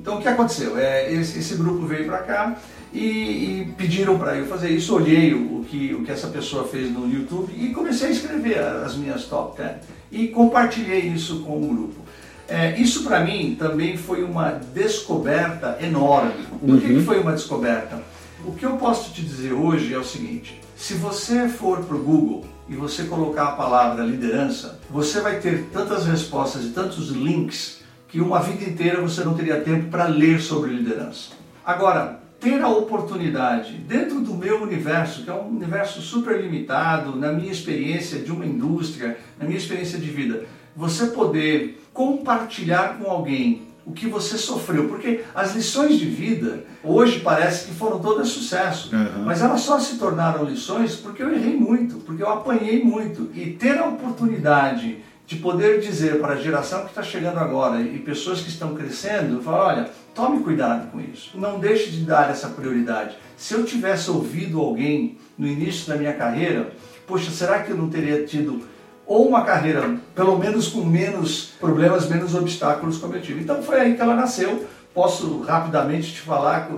Então 0.00 0.16
o 0.16 0.22
que 0.22 0.28
aconteceu? 0.28 0.78
É, 0.78 1.12
esse, 1.12 1.38
esse 1.38 1.54
grupo 1.56 1.86
veio 1.86 2.06
para 2.06 2.18
cá 2.18 2.56
e, 2.92 3.00
e 3.00 3.74
pediram 3.76 4.18
para 4.18 4.36
eu 4.36 4.46
fazer 4.46 4.70
isso, 4.70 4.94
olhei 4.94 5.34
o, 5.34 5.60
o, 5.60 5.64
que, 5.64 5.94
o 5.94 6.02
que 6.02 6.10
essa 6.10 6.28
pessoa 6.28 6.66
fez 6.66 6.90
no 6.90 7.06
YouTube 7.06 7.52
e 7.54 7.68
comecei 7.74 8.08
a 8.08 8.10
escrever 8.10 8.58
as 8.58 8.96
minhas 8.96 9.24
top 9.24 9.58
10 9.58 9.76
e 10.10 10.28
compartilhei 10.28 11.00
isso 11.00 11.40
com 11.40 11.58
o 11.58 11.68
grupo. 11.68 12.09
É, 12.50 12.76
isso 12.76 13.04
para 13.04 13.20
mim 13.20 13.54
também 13.56 13.96
foi 13.96 14.24
uma 14.24 14.50
descoberta 14.50 15.78
enorme. 15.80 16.46
Por 16.58 16.70
uhum. 16.70 16.80
que 16.80 17.00
foi 17.02 17.20
uma 17.20 17.32
descoberta? 17.32 18.02
O 18.44 18.52
que 18.52 18.66
eu 18.66 18.72
posso 18.72 19.12
te 19.12 19.22
dizer 19.22 19.52
hoje 19.52 19.94
é 19.94 19.98
o 19.98 20.02
seguinte: 20.02 20.60
se 20.76 20.94
você 20.94 21.48
for 21.48 21.84
para 21.84 21.96
o 21.96 22.02
Google 22.02 22.44
e 22.68 22.74
você 22.74 23.04
colocar 23.04 23.44
a 23.44 23.52
palavra 23.52 24.04
liderança, 24.04 24.80
você 24.90 25.20
vai 25.20 25.38
ter 25.38 25.66
tantas 25.72 26.06
respostas 26.06 26.64
e 26.64 26.70
tantos 26.70 27.10
links 27.10 27.82
que 28.08 28.20
uma 28.20 28.40
vida 28.40 28.68
inteira 28.68 29.00
você 29.00 29.22
não 29.22 29.34
teria 29.34 29.60
tempo 29.60 29.88
para 29.88 30.06
ler 30.06 30.40
sobre 30.40 30.72
liderança. 30.72 31.30
Agora, 31.64 32.18
ter 32.40 32.60
a 32.62 32.68
oportunidade, 32.68 33.74
dentro 33.74 34.20
do 34.20 34.34
meu 34.34 34.62
universo, 34.62 35.22
que 35.22 35.30
é 35.30 35.34
um 35.34 35.50
universo 35.50 36.00
super 36.00 36.40
limitado, 36.40 37.14
na 37.14 37.30
minha 37.32 37.52
experiência 37.52 38.18
de 38.18 38.32
uma 38.32 38.44
indústria, 38.44 39.18
na 39.38 39.44
minha 39.44 39.58
experiência 39.58 40.00
de 40.00 40.08
vida, 40.10 40.46
você 40.74 41.06
poder 41.06 41.79
compartilhar 41.92 42.98
com 42.98 43.10
alguém 43.10 43.62
o 43.84 43.92
que 43.92 44.06
você 44.06 44.36
sofreu, 44.36 44.88
porque 44.88 45.24
as 45.34 45.54
lições 45.54 45.98
de 45.98 46.06
vida 46.06 46.64
hoje 46.84 47.20
parece 47.20 47.66
que 47.66 47.74
foram 47.74 47.98
todas 47.98 48.28
sucesso, 48.28 48.94
uhum. 48.94 49.24
mas 49.24 49.42
elas 49.42 49.62
só 49.62 49.78
se 49.78 49.96
tornaram 49.96 50.44
lições 50.44 50.96
porque 50.96 51.22
eu 51.22 51.32
errei 51.32 51.56
muito, 51.56 51.96
porque 51.96 52.22
eu 52.22 52.30
apanhei 52.30 52.84
muito 52.84 53.30
e 53.34 53.50
ter 53.50 53.78
a 53.78 53.88
oportunidade 53.88 54.98
de 55.26 55.36
poder 55.36 55.80
dizer 55.80 56.20
para 56.20 56.34
a 56.34 56.36
geração 56.36 56.82
que 56.82 56.88
está 56.88 57.02
chegando 57.02 57.38
agora 57.38 57.80
e 57.80 57.98
pessoas 57.98 58.40
que 58.40 58.48
estão 58.48 58.74
crescendo, 58.74 59.42
falar, 59.42 59.66
olha, 59.66 59.90
tome 60.14 60.42
cuidado 60.42 60.90
com 60.90 61.00
isso, 61.00 61.38
não 61.38 61.58
deixe 61.58 61.90
de 61.90 62.02
dar 62.02 62.30
essa 62.30 62.48
prioridade. 62.48 63.16
Se 63.36 63.54
eu 63.54 63.64
tivesse 63.64 64.10
ouvido 64.10 64.60
alguém 64.60 65.18
no 65.38 65.46
início 65.46 65.88
da 65.88 65.96
minha 65.96 66.12
carreira, 66.12 66.72
poxa, 67.06 67.30
será 67.30 67.62
que 67.62 67.70
eu 67.70 67.76
não 67.76 67.88
teria 67.88 68.24
tido 68.24 68.62
ou 69.10 69.26
uma 69.26 69.42
carreira, 69.42 69.96
pelo 70.14 70.38
menos 70.38 70.68
com 70.68 70.84
menos 70.84 71.52
problemas, 71.58 72.08
menos 72.08 72.32
obstáculos 72.32 72.96
como 72.96 73.16
eu 73.16 73.20
tive. 73.20 73.40
Então 73.40 73.60
foi 73.60 73.80
aí 73.80 73.96
que 73.96 74.00
ela 74.00 74.14
nasceu. 74.14 74.64
Posso 74.94 75.40
rapidamente 75.40 76.12
te 76.12 76.20
falar 76.20 76.70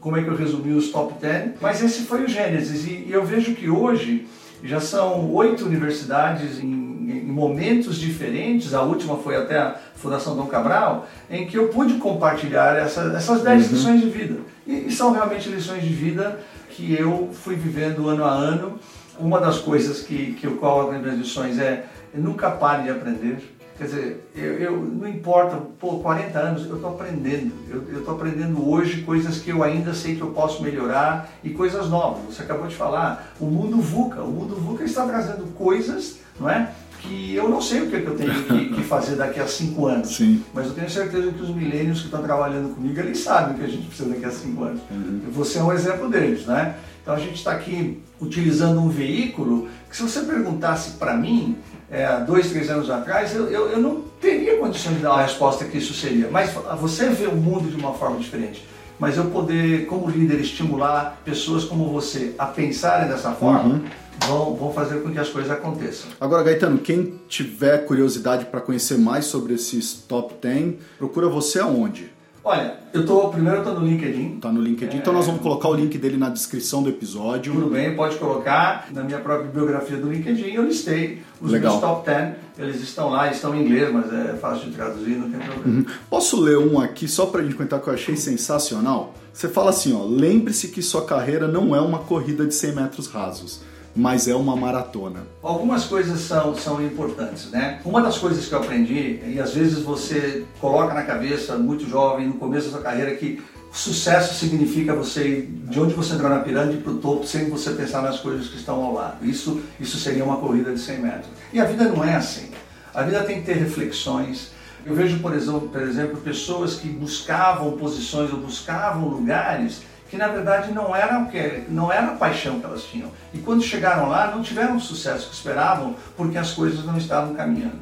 como 0.00 0.16
é 0.16 0.22
que 0.22 0.28
eu 0.28 0.34
resumi 0.34 0.72
os 0.72 0.88
top 0.88 1.12
10, 1.20 1.56
mas 1.60 1.82
esse 1.82 2.04
foi 2.04 2.24
o 2.24 2.28
Gênesis. 2.28 2.86
E 2.86 3.06
eu 3.10 3.22
vejo 3.22 3.54
que 3.54 3.68
hoje 3.68 4.26
já 4.62 4.80
são 4.80 5.30
oito 5.34 5.66
universidades 5.66 6.58
em, 6.58 6.66
em, 6.66 7.26
momentos 7.26 7.96
diferentes, 7.96 8.72
a 8.72 8.80
última 8.80 9.18
foi 9.18 9.36
até 9.36 9.58
a 9.58 9.76
Fundação 9.94 10.34
Dom 10.34 10.46
Cabral, 10.46 11.06
em 11.30 11.46
que 11.46 11.58
eu 11.58 11.68
pude 11.68 11.94
compartilhar 11.98 12.78
essa, 12.78 13.12
essas 13.14 13.42
dez 13.42 13.66
uhum. 13.66 13.72
lições 13.72 14.00
de 14.00 14.08
vida. 14.08 14.36
E, 14.66 14.86
e 14.86 14.90
são 14.90 15.12
realmente 15.12 15.50
lições 15.50 15.82
de 15.82 15.92
vida 15.92 16.40
que 16.70 16.94
eu 16.98 17.28
fui 17.30 17.56
vivendo 17.56 18.08
ano 18.08 18.24
a 18.24 18.30
ano 18.30 18.78
uma 19.18 19.40
das 19.40 19.58
coisas 19.58 20.00
que, 20.00 20.32
que 20.34 20.46
eu 20.46 20.56
coloco 20.56 20.92
nas 20.92 21.02
minhas 21.02 21.18
lições 21.18 21.58
é 21.58 21.86
nunca 22.12 22.50
pare 22.50 22.84
de 22.84 22.90
aprender. 22.90 23.54
Quer 23.76 23.84
dizer, 23.84 24.30
eu, 24.36 24.52
eu 24.58 24.76
não 24.76 25.08
importa, 25.08 25.56
pô, 25.80 25.98
40 25.98 26.38
anos, 26.38 26.66
eu 26.66 26.76
estou 26.76 26.90
aprendendo. 26.90 27.52
Eu 27.68 27.98
estou 27.98 28.14
aprendendo 28.14 28.68
hoje 28.70 29.02
coisas 29.02 29.38
que 29.38 29.50
eu 29.50 29.64
ainda 29.64 29.92
sei 29.94 30.14
que 30.14 30.20
eu 30.20 30.30
posso 30.30 30.62
melhorar 30.62 31.28
e 31.42 31.50
coisas 31.50 31.90
novas. 31.90 32.22
Você 32.32 32.42
acabou 32.42 32.68
de 32.68 32.76
falar, 32.76 33.34
o 33.40 33.46
mundo 33.46 33.78
VUCA. 33.78 34.22
O 34.22 34.30
mundo 34.30 34.54
VUCA 34.54 34.84
está 34.84 35.04
trazendo 35.06 35.52
coisas, 35.54 36.18
não 36.38 36.48
é? 36.48 36.70
que 37.04 37.34
eu 37.34 37.48
não 37.48 37.60
sei 37.60 37.82
o 37.82 37.90
que, 37.90 37.96
é 37.96 38.00
que 38.00 38.06
eu 38.06 38.16
tenho 38.16 38.44
que, 38.44 38.74
que, 38.74 38.82
fazer 38.82 39.16
daqui 39.16 39.38
a 39.38 39.46
cinco 39.46 39.86
anos. 39.86 40.16
Sim. 40.16 40.42
Mas 40.52 40.66
eu 40.66 40.72
tenho 40.72 40.88
certeza 40.88 41.30
que 41.30 41.42
os 41.42 41.50
milênios 41.50 42.00
que 42.00 42.06
estão 42.06 42.22
trabalhando 42.22 42.74
comigo, 42.74 42.98
eles 42.98 43.18
sabem 43.18 43.54
o 43.54 43.58
que 43.58 43.64
a 43.64 43.68
gente 43.68 43.86
precisa 43.86 44.08
daqui 44.08 44.24
a 44.24 44.30
cinco 44.30 44.64
anos. 44.64 44.80
Uhum. 44.90 45.20
Você 45.32 45.58
é 45.58 45.62
um 45.62 45.72
exemplo 45.72 46.08
deles, 46.08 46.46
né? 46.46 46.76
Então 47.04 47.14
a 47.14 47.18
gente 47.18 47.34
está 47.34 47.52
aqui 47.52 48.02
utilizando 48.18 48.80
um 48.80 48.88
veículo 48.88 49.68
que 49.90 49.96
se 49.96 50.02
você 50.02 50.20
perguntasse 50.20 50.92
para 50.92 51.14
mim, 51.14 51.58
é, 51.90 52.18
dois, 52.20 52.48
três 52.48 52.70
anos 52.70 52.88
atrás, 52.88 53.36
eu, 53.36 53.46
eu, 53.48 53.68
eu, 53.68 53.78
não 53.78 54.00
teria 54.18 54.56
condições 54.56 54.96
de 54.96 55.02
dar 55.02 55.12
uma 55.12 55.22
resposta 55.22 55.66
que 55.66 55.76
isso 55.76 55.92
seria. 55.92 56.30
Mas 56.30 56.54
você 56.80 57.10
vê 57.10 57.26
o 57.26 57.36
mundo 57.36 57.68
de 57.68 57.76
uma 57.76 57.92
forma 57.92 58.18
diferente. 58.18 58.66
Mas 58.98 59.18
eu 59.18 59.26
poder, 59.26 59.84
como 59.84 60.08
líder, 60.08 60.40
estimular 60.40 61.20
pessoas 61.26 61.64
como 61.64 61.90
você 61.90 62.34
a 62.38 62.46
pensarem 62.46 63.06
dessa 63.06 63.32
forma, 63.32 63.74
uhum. 63.74 63.84
vão, 64.26 64.54
vão 64.54 64.72
fazer 64.72 65.02
com 65.02 65.10
que 65.10 65.18
as 65.18 65.28
coisas 65.28 65.50
aconteçam. 65.50 66.10
Agora, 66.18 66.42
Gaetano, 66.42 66.78
quem 66.78 67.20
tiver 67.28 67.84
curiosidade 67.84 68.46
para 68.46 68.62
conhecer 68.62 68.96
mais 68.96 69.26
sobre 69.26 69.52
esses 69.52 69.92
top 69.92 70.34
10, 70.40 70.76
procura 70.96 71.28
você 71.28 71.58
aonde? 71.58 72.13
Olha, 72.44 72.74
eu 72.92 73.06
tô, 73.06 73.28
primeiro 73.28 73.58
eu 73.58 73.64
tô 73.64 73.72
no 73.72 73.86
LinkedIn. 73.86 74.38
Tá 74.38 74.52
no 74.52 74.60
LinkedIn, 74.60 74.96
é... 74.96 75.00
então 75.00 75.14
nós 75.14 75.24
vamos 75.24 75.40
colocar 75.40 75.68
o 75.68 75.74
link 75.74 75.96
dele 75.96 76.18
na 76.18 76.28
descrição 76.28 76.82
do 76.82 76.90
episódio. 76.90 77.54
Tudo 77.54 77.70
bem, 77.70 77.96
pode 77.96 78.16
colocar. 78.16 78.86
Na 78.92 79.02
minha 79.02 79.18
própria 79.18 79.50
biografia 79.50 79.96
do 79.96 80.10
LinkedIn 80.10 80.52
eu 80.52 80.64
listei 80.64 81.22
os 81.40 81.50
Legal. 81.50 81.72
meus 81.72 81.80
top 81.82 82.06
10. 82.06 82.34
Eles 82.58 82.82
estão 82.82 83.08
lá, 83.08 83.30
estão 83.30 83.54
em 83.54 83.62
inglês, 83.62 83.90
mas 83.90 84.12
é 84.12 84.34
fácil 84.34 84.68
de 84.68 84.76
traduzir, 84.76 85.16
não 85.16 85.30
tem 85.30 85.40
problema. 85.40 85.78
Uhum. 85.78 85.86
Posso 86.10 86.38
ler 86.38 86.58
um 86.58 86.78
aqui 86.78 87.08
só 87.08 87.24
pra 87.26 87.42
gente 87.42 87.54
comentar 87.54 87.80
que 87.80 87.88
eu 87.88 87.94
achei 87.94 88.14
sensacional? 88.14 89.14
Você 89.32 89.48
fala 89.48 89.70
assim, 89.70 89.94
ó, 89.94 90.04
lembre-se 90.04 90.68
que 90.68 90.82
sua 90.82 91.04
carreira 91.06 91.48
não 91.48 91.74
é 91.74 91.80
uma 91.80 92.00
corrida 92.00 92.46
de 92.46 92.54
100 92.54 92.74
metros 92.74 93.06
rasos 93.08 93.62
mas 93.94 94.26
é 94.26 94.34
uma 94.34 94.56
maratona. 94.56 95.26
Algumas 95.42 95.84
coisas 95.84 96.20
são, 96.20 96.54
são 96.54 96.84
importantes, 96.84 97.50
né? 97.50 97.80
Uma 97.84 98.02
das 98.02 98.18
coisas 98.18 98.46
que 98.46 98.52
eu 98.52 98.58
aprendi, 98.58 99.20
e 99.26 99.40
às 99.40 99.54
vezes 99.54 99.80
você 99.80 100.44
coloca 100.60 100.92
na 100.92 101.02
cabeça, 101.02 101.56
muito 101.56 101.88
jovem, 101.88 102.26
no 102.26 102.34
começo 102.34 102.66
da 102.66 102.72
sua 102.72 102.82
carreira, 102.82 103.14
que 103.14 103.40
sucesso 103.74 104.34
significa 104.34 104.94
você 104.94 105.48
de 105.48 105.80
onde 105.80 105.94
você 105.94 106.14
entrou 106.14 106.30
na 106.30 106.38
pirâmide 106.38 106.78
para 106.78 106.92
o 106.92 106.98
topo 106.98 107.26
sem 107.26 107.50
você 107.50 107.70
pensar 107.70 108.02
nas 108.02 108.20
coisas 108.20 108.48
que 108.48 108.56
estão 108.56 108.82
ao 108.82 108.94
lado. 108.94 109.26
Isso, 109.26 109.60
isso 109.80 109.98
seria 109.98 110.24
uma 110.24 110.36
corrida 110.36 110.72
de 110.72 110.78
100 110.78 110.98
metros. 110.98 111.26
E 111.52 111.60
a 111.60 111.64
vida 111.64 111.84
não 111.84 112.04
é 112.04 112.14
assim. 112.14 112.50
A 112.94 113.02
vida 113.02 113.22
tem 113.24 113.40
que 113.40 113.46
ter 113.46 113.54
reflexões. 113.54 114.52
Eu 114.86 114.94
vejo, 114.94 115.18
por 115.18 115.34
exemplo, 115.34 115.68
por 115.68 115.82
exemplo 115.82 116.18
pessoas 116.18 116.74
que 116.74 116.88
buscavam 116.88 117.72
posições 117.72 118.32
ou 118.32 118.38
buscavam 118.38 119.08
lugares 119.08 119.82
que 120.14 120.18
na 120.18 120.28
verdade 120.28 120.72
não 120.72 120.94
era 120.94 121.18
o 121.18 121.26
que 121.26 121.64
não 121.68 121.92
era 121.92 122.12
a 122.12 122.14
paixão 122.14 122.60
que 122.60 122.66
elas 122.66 122.84
tinham. 122.84 123.10
E 123.32 123.38
quando 123.38 123.64
chegaram 123.64 124.08
lá, 124.08 124.30
não 124.30 124.42
tiveram 124.42 124.76
o 124.76 124.80
sucesso 124.80 125.28
que 125.28 125.34
esperavam, 125.34 125.96
porque 126.16 126.38
as 126.38 126.52
coisas 126.52 126.84
não 126.84 126.96
estavam 126.96 127.34
caminhando. 127.34 127.80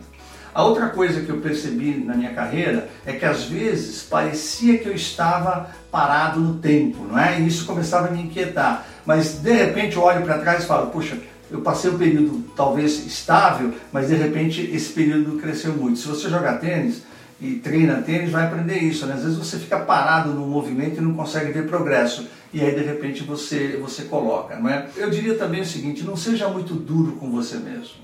A 0.55 0.65
outra 0.65 0.89
coisa 0.89 1.21
que 1.21 1.29
eu 1.29 1.41
percebi 1.41 2.03
na 2.03 2.15
minha 2.15 2.33
carreira 2.33 2.89
é 3.05 3.13
que 3.13 3.25
às 3.27 3.45
vezes 3.45 4.03
parecia 4.03 4.79
que 4.79 4.89
eu 4.89 4.95
estava 4.95 5.69
parado 5.91 6.41
no 6.41 6.55
tempo, 6.55 7.05
não 7.05 7.19
é? 7.19 7.39
E 7.39 7.47
isso 7.47 7.67
começava 7.67 8.09
a 8.09 8.11
me 8.11 8.23
inquietar. 8.23 8.87
Mas 9.05 9.35
de 9.35 9.53
repente 9.53 9.97
eu 9.97 10.03
olho 10.03 10.25
para 10.25 10.39
trás 10.39 10.65
e 10.65 10.67
falo, 10.67 10.87
puxa, 10.87 11.19
eu 11.51 11.61
passei 11.61 11.91
um 11.91 11.99
período 11.99 12.45
talvez 12.57 13.05
estável, 13.05 13.75
mas 13.93 14.09
de 14.09 14.15
repente 14.15 14.71
esse 14.75 14.91
período 14.95 15.39
cresceu 15.39 15.75
muito. 15.75 15.99
Se 15.99 16.09
você 16.09 16.31
jogar 16.31 16.59
tênis, 16.59 17.03
e 17.43 17.57
treina 17.57 18.01
tênis 18.03 18.31
vai 18.31 18.45
aprender 18.45 18.79
isso. 18.79 19.05
Né? 19.05 19.15
Às 19.15 19.25
vezes 19.25 19.37
você 19.37 19.59
fica 19.59 19.81
parado 19.81 20.31
no 20.31 20.47
movimento 20.47 20.99
e 20.99 21.01
não 21.01 21.13
consegue 21.15 21.51
ver 21.51 21.67
progresso. 21.67 22.29
E 22.55 22.61
aí 22.61 22.73
de 22.73 22.83
repente 22.83 23.25
você, 23.25 23.77
você 23.83 24.05
coloca. 24.05 24.55
Não 24.55 24.69
é? 24.69 24.87
Eu 24.97 25.11
diria 25.11 25.35
também 25.35 25.61
o 25.61 25.67
seguinte, 25.67 26.05
não 26.05 26.17
seja 26.17 26.49
muito 26.49 26.75
duro 26.75 27.13
com 27.13 27.33
você 27.33 27.57
mesmo. 27.57 27.97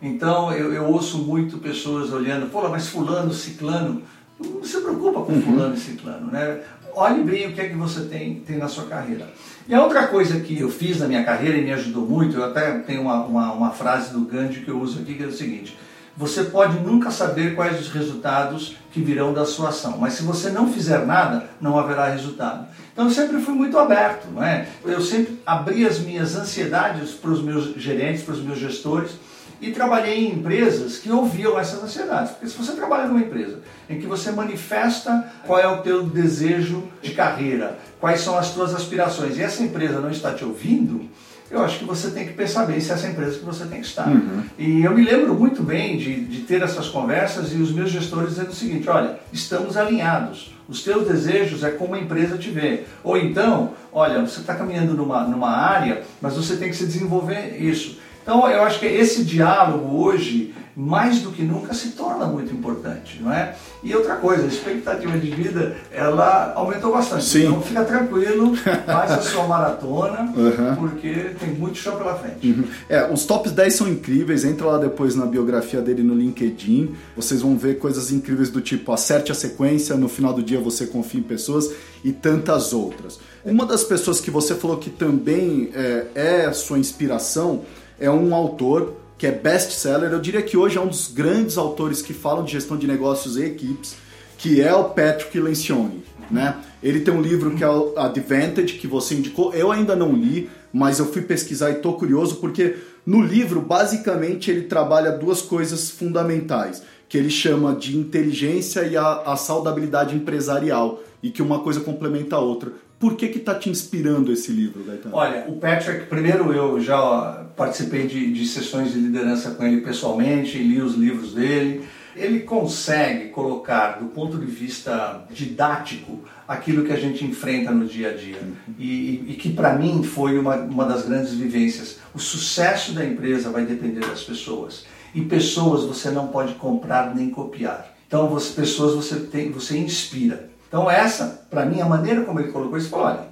Então 0.00 0.50
eu, 0.50 0.72
eu 0.72 0.84
ouço 0.84 1.18
muito 1.18 1.58
pessoas 1.58 2.10
olhando, 2.10 2.50
pô, 2.50 2.66
mas 2.70 2.88
fulano, 2.88 3.34
ciclano, 3.34 4.02
não 4.40 4.64
se 4.64 4.80
preocupa 4.80 5.22
com 5.22 5.32
uhum. 5.32 5.42
fulano 5.42 5.74
e 5.74 5.78
ciclano. 5.78 6.30
Né? 6.32 6.60
Olhe 6.94 7.22
bem 7.22 7.48
o 7.48 7.52
que 7.52 7.60
é 7.60 7.68
que 7.68 7.74
você 7.74 8.06
tem, 8.06 8.36
tem 8.36 8.56
na 8.56 8.68
sua 8.68 8.84
carreira. 8.84 9.28
E 9.68 9.74
a 9.74 9.82
outra 9.82 10.06
coisa 10.06 10.40
que 10.40 10.58
eu 10.58 10.70
fiz 10.70 11.00
na 11.00 11.06
minha 11.06 11.22
carreira 11.22 11.58
e 11.58 11.64
me 11.64 11.72
ajudou 11.72 12.06
muito, 12.06 12.38
eu 12.38 12.44
até 12.44 12.78
tenho 12.78 13.02
uma, 13.02 13.24
uma, 13.24 13.52
uma 13.52 13.70
frase 13.72 14.14
do 14.14 14.20
Gandhi 14.20 14.60
que 14.60 14.70
eu 14.70 14.80
uso 14.80 15.00
aqui, 15.00 15.14
que 15.14 15.22
é 15.22 15.26
o 15.26 15.32
seguinte, 15.32 15.76
você 16.16 16.44
pode 16.44 16.78
nunca 16.80 17.10
saber 17.10 17.54
quais 17.54 17.78
os 17.80 17.88
resultados 17.88 18.76
que 18.90 19.02
virão 19.02 19.34
da 19.34 19.44
sua 19.44 19.68
ação, 19.68 19.98
mas 19.98 20.14
se 20.14 20.22
você 20.22 20.48
não 20.48 20.72
fizer 20.72 21.04
nada, 21.04 21.50
não 21.60 21.78
haverá 21.78 22.08
resultado. 22.08 22.66
Então 22.92 23.04
eu 23.04 23.10
sempre 23.10 23.38
fui 23.40 23.54
muito 23.54 23.78
aberto, 23.78 24.28
não 24.32 24.42
é? 24.42 24.66
Eu 24.84 25.02
sempre 25.02 25.38
abri 25.44 25.86
as 25.86 25.98
minhas 25.98 26.34
ansiedades 26.34 27.10
para 27.10 27.30
os 27.30 27.42
meus 27.42 27.74
gerentes, 27.76 28.22
para 28.22 28.32
os 28.32 28.42
meus 28.42 28.58
gestores, 28.58 29.12
e 29.60 29.70
trabalhei 29.70 30.26
em 30.26 30.32
empresas 30.32 30.98
que 30.98 31.10
ouviam 31.10 31.58
essas 31.58 31.82
ansiedades. 31.82 32.32
Porque 32.32 32.48
se 32.48 32.56
você 32.56 32.72
trabalha 32.72 33.08
numa 33.08 33.20
empresa 33.20 33.60
em 33.88 34.00
que 34.00 34.06
você 34.06 34.30
manifesta 34.30 35.30
qual 35.46 35.58
é 35.58 35.66
o 35.66 35.82
teu 35.82 36.02
desejo 36.04 36.84
de 37.02 37.12
carreira, 37.12 37.78
quais 38.00 38.20
são 38.20 38.38
as 38.38 38.50
tuas 38.52 38.74
aspirações, 38.74 39.36
e 39.36 39.42
essa 39.42 39.62
empresa 39.62 40.00
não 40.00 40.10
está 40.10 40.32
te 40.32 40.44
ouvindo, 40.44 41.08
eu 41.50 41.62
acho 41.62 41.78
que 41.78 41.84
você 41.84 42.10
tem 42.10 42.26
que 42.26 42.32
pensar 42.32 42.66
bem 42.66 42.80
se 42.80 42.90
é 42.90 42.94
essa 42.94 43.06
empresa 43.06 43.38
que 43.38 43.44
você 43.44 43.64
tem 43.66 43.80
que 43.80 43.86
estar. 43.86 44.08
Uhum. 44.08 44.42
E 44.58 44.82
eu 44.82 44.92
me 44.92 45.04
lembro 45.04 45.34
muito 45.34 45.62
bem 45.62 45.96
de, 45.96 46.24
de 46.24 46.40
ter 46.40 46.60
essas 46.62 46.88
conversas 46.88 47.52
e 47.52 47.56
os 47.56 47.70
meus 47.72 47.90
gestores 47.90 48.30
dizendo 48.30 48.50
o 48.50 48.54
seguinte: 48.54 48.88
olha, 48.88 49.18
estamos 49.32 49.76
alinhados. 49.76 50.54
Os 50.68 50.82
teus 50.82 51.06
desejos 51.06 51.62
é 51.62 51.70
como 51.70 51.94
a 51.94 52.00
empresa 52.00 52.36
te 52.36 52.50
vê. 52.50 52.82
Ou 53.04 53.16
então, 53.16 53.72
olha, 53.92 54.20
você 54.20 54.40
está 54.40 54.54
caminhando 54.54 54.94
numa, 54.94 55.22
numa 55.22 55.50
área, 55.50 56.02
mas 56.20 56.34
você 56.34 56.56
tem 56.56 56.68
que 56.68 56.76
se 56.76 56.86
desenvolver 56.86 57.56
isso. 57.60 57.98
Então, 58.22 58.48
eu 58.50 58.64
acho 58.64 58.80
que 58.80 58.86
esse 58.86 59.24
diálogo 59.24 60.02
hoje 60.02 60.52
mais 60.76 61.20
do 61.22 61.32
que 61.32 61.42
nunca 61.42 61.72
se 61.72 61.92
torna 61.92 62.26
muito 62.26 62.52
importante, 62.52 63.18
não 63.22 63.32
é? 63.32 63.56
E 63.82 63.94
outra 63.94 64.16
coisa, 64.16 64.44
a 64.44 64.46
expectativa 64.46 65.16
de 65.16 65.30
vida, 65.30 65.74
ela 65.90 66.52
aumentou 66.54 66.92
bastante. 66.92 67.24
Sim. 67.24 67.46
Então 67.46 67.62
fica 67.62 67.82
tranquilo, 67.82 68.54
faz 68.84 69.10
a 69.10 69.22
sua 69.22 69.46
maratona, 69.46 70.30
uhum. 70.36 70.76
porque 70.76 71.30
tem 71.40 71.54
muito 71.54 71.78
chão 71.78 71.96
pela 71.96 72.14
frente. 72.16 72.46
Uhum. 72.50 72.64
É, 72.90 73.10
os 73.10 73.24
tops 73.24 73.52
10 73.52 73.74
são 73.74 73.88
incríveis, 73.88 74.44
entra 74.44 74.66
lá 74.66 74.76
depois 74.76 75.14
na 75.14 75.24
biografia 75.24 75.80
dele 75.80 76.02
no 76.02 76.14
LinkedIn, 76.14 76.94
vocês 77.16 77.40
vão 77.40 77.56
ver 77.56 77.78
coisas 77.78 78.12
incríveis 78.12 78.50
do 78.50 78.60
tipo 78.60 78.92
acerte 78.92 79.32
a 79.32 79.34
sequência, 79.34 79.96
no 79.96 80.10
final 80.10 80.34
do 80.34 80.42
dia 80.42 80.60
você 80.60 80.86
confia 80.86 81.20
em 81.20 81.22
pessoas 81.22 81.70
e 82.04 82.12
tantas 82.12 82.74
outras. 82.74 83.18
Uma 83.42 83.64
das 83.64 83.82
pessoas 83.82 84.20
que 84.20 84.30
você 84.30 84.54
falou 84.54 84.76
que 84.76 84.90
também 84.90 85.70
é, 85.72 86.06
é 86.14 86.52
sua 86.52 86.78
inspiração 86.78 87.62
é 87.98 88.10
um 88.10 88.34
autor 88.34 89.05
que 89.18 89.26
é 89.26 89.32
best-seller. 89.32 90.10
Eu 90.12 90.20
diria 90.20 90.42
que 90.42 90.56
hoje 90.56 90.78
é 90.78 90.80
um 90.80 90.88
dos 90.88 91.08
grandes 91.08 91.56
autores 91.56 92.02
que 92.02 92.12
falam 92.12 92.44
de 92.44 92.52
gestão 92.52 92.76
de 92.76 92.86
negócios 92.86 93.36
e 93.36 93.44
equipes, 93.44 93.96
que 94.38 94.60
é 94.60 94.74
o 94.74 94.84
Patrick 94.84 95.38
Lencioni. 95.38 96.04
Né? 96.30 96.56
Ele 96.82 97.00
tem 97.00 97.14
um 97.14 97.22
livro 97.22 97.54
que 97.54 97.64
é 97.64 97.68
o 97.68 97.96
Advantage, 97.96 98.74
que 98.74 98.86
você 98.86 99.14
indicou. 99.14 99.54
Eu 99.54 99.70
ainda 99.70 99.94
não 99.96 100.12
li, 100.12 100.50
mas 100.72 100.98
eu 100.98 101.06
fui 101.06 101.22
pesquisar 101.22 101.70
e 101.70 101.74
estou 101.74 101.94
curioso 101.94 102.36
porque 102.36 102.76
no 103.06 103.22
livro, 103.22 103.60
basicamente, 103.60 104.50
ele 104.50 104.62
trabalha 104.62 105.12
duas 105.12 105.40
coisas 105.40 105.88
fundamentais, 105.88 106.82
que 107.08 107.16
ele 107.16 107.30
chama 107.30 107.72
de 107.72 107.96
inteligência 107.96 108.82
e 108.82 108.96
a, 108.96 109.22
a 109.22 109.36
saudabilidade 109.36 110.16
empresarial, 110.16 111.00
e 111.22 111.30
que 111.30 111.40
uma 111.40 111.60
coisa 111.60 111.78
complementa 111.80 112.34
a 112.34 112.40
outra. 112.40 112.72
Por 112.98 113.14
que 113.14 113.28
que 113.28 113.38
está 113.38 113.54
te 113.54 113.68
inspirando 113.68 114.32
esse 114.32 114.50
livro, 114.50 114.82
Gaetano? 114.82 115.14
Olha, 115.14 115.44
o 115.48 115.56
Patrick, 115.56 116.06
primeiro 116.06 116.52
eu 116.52 116.80
já 116.80 117.46
participei 117.54 118.06
de, 118.06 118.32
de 118.32 118.46
sessões 118.46 118.92
de 118.92 118.98
liderança 118.98 119.50
com 119.50 119.64
ele 119.64 119.82
pessoalmente, 119.82 120.56
li 120.56 120.80
os 120.80 120.94
livros 120.94 121.34
dele. 121.34 121.84
Ele 122.14 122.40
consegue 122.40 123.28
colocar, 123.28 123.98
do 123.98 124.06
ponto 124.06 124.38
de 124.38 124.46
vista 124.46 125.26
didático, 125.30 126.24
aquilo 126.48 126.84
que 126.84 126.92
a 126.92 126.96
gente 126.96 127.22
enfrenta 127.22 127.70
no 127.70 127.84
dia 127.84 128.10
a 128.10 128.14
dia. 128.14 128.40
E, 128.78 129.24
e, 129.28 129.34
que 129.34 129.50
para 129.50 129.74
mim 129.74 130.02
foi 130.02 130.38
uma, 130.38 130.56
uma 130.56 130.86
das 130.86 131.06
grandes 131.06 131.34
vivências. 131.34 131.98
O 132.14 132.18
sucesso 132.18 132.92
da 132.92 133.04
empresa 133.04 133.50
vai 133.50 133.66
depender 133.66 134.00
das 134.00 134.22
pessoas. 134.22 134.86
E 135.14 135.20
pessoas 135.20 135.84
você 135.84 136.10
não 136.10 136.28
pode 136.28 136.54
comprar 136.54 137.14
nem 137.14 137.28
copiar. 137.28 137.94
Então, 138.06 138.28
você, 138.28 138.54
pessoas 138.54 138.94
você, 138.94 139.20
tem, 139.20 139.50
você 139.50 139.76
inspira. 139.76 140.48
Então 140.68 140.90
essa, 140.90 141.46
para 141.50 141.64
mim, 141.64 141.80
a 141.80 141.86
maneira 141.86 142.22
como 142.22 142.40
ele 142.40 142.50
colocou 142.50 142.76
isso, 142.76 142.88
falou, 142.88 143.06
olha, 143.06 143.26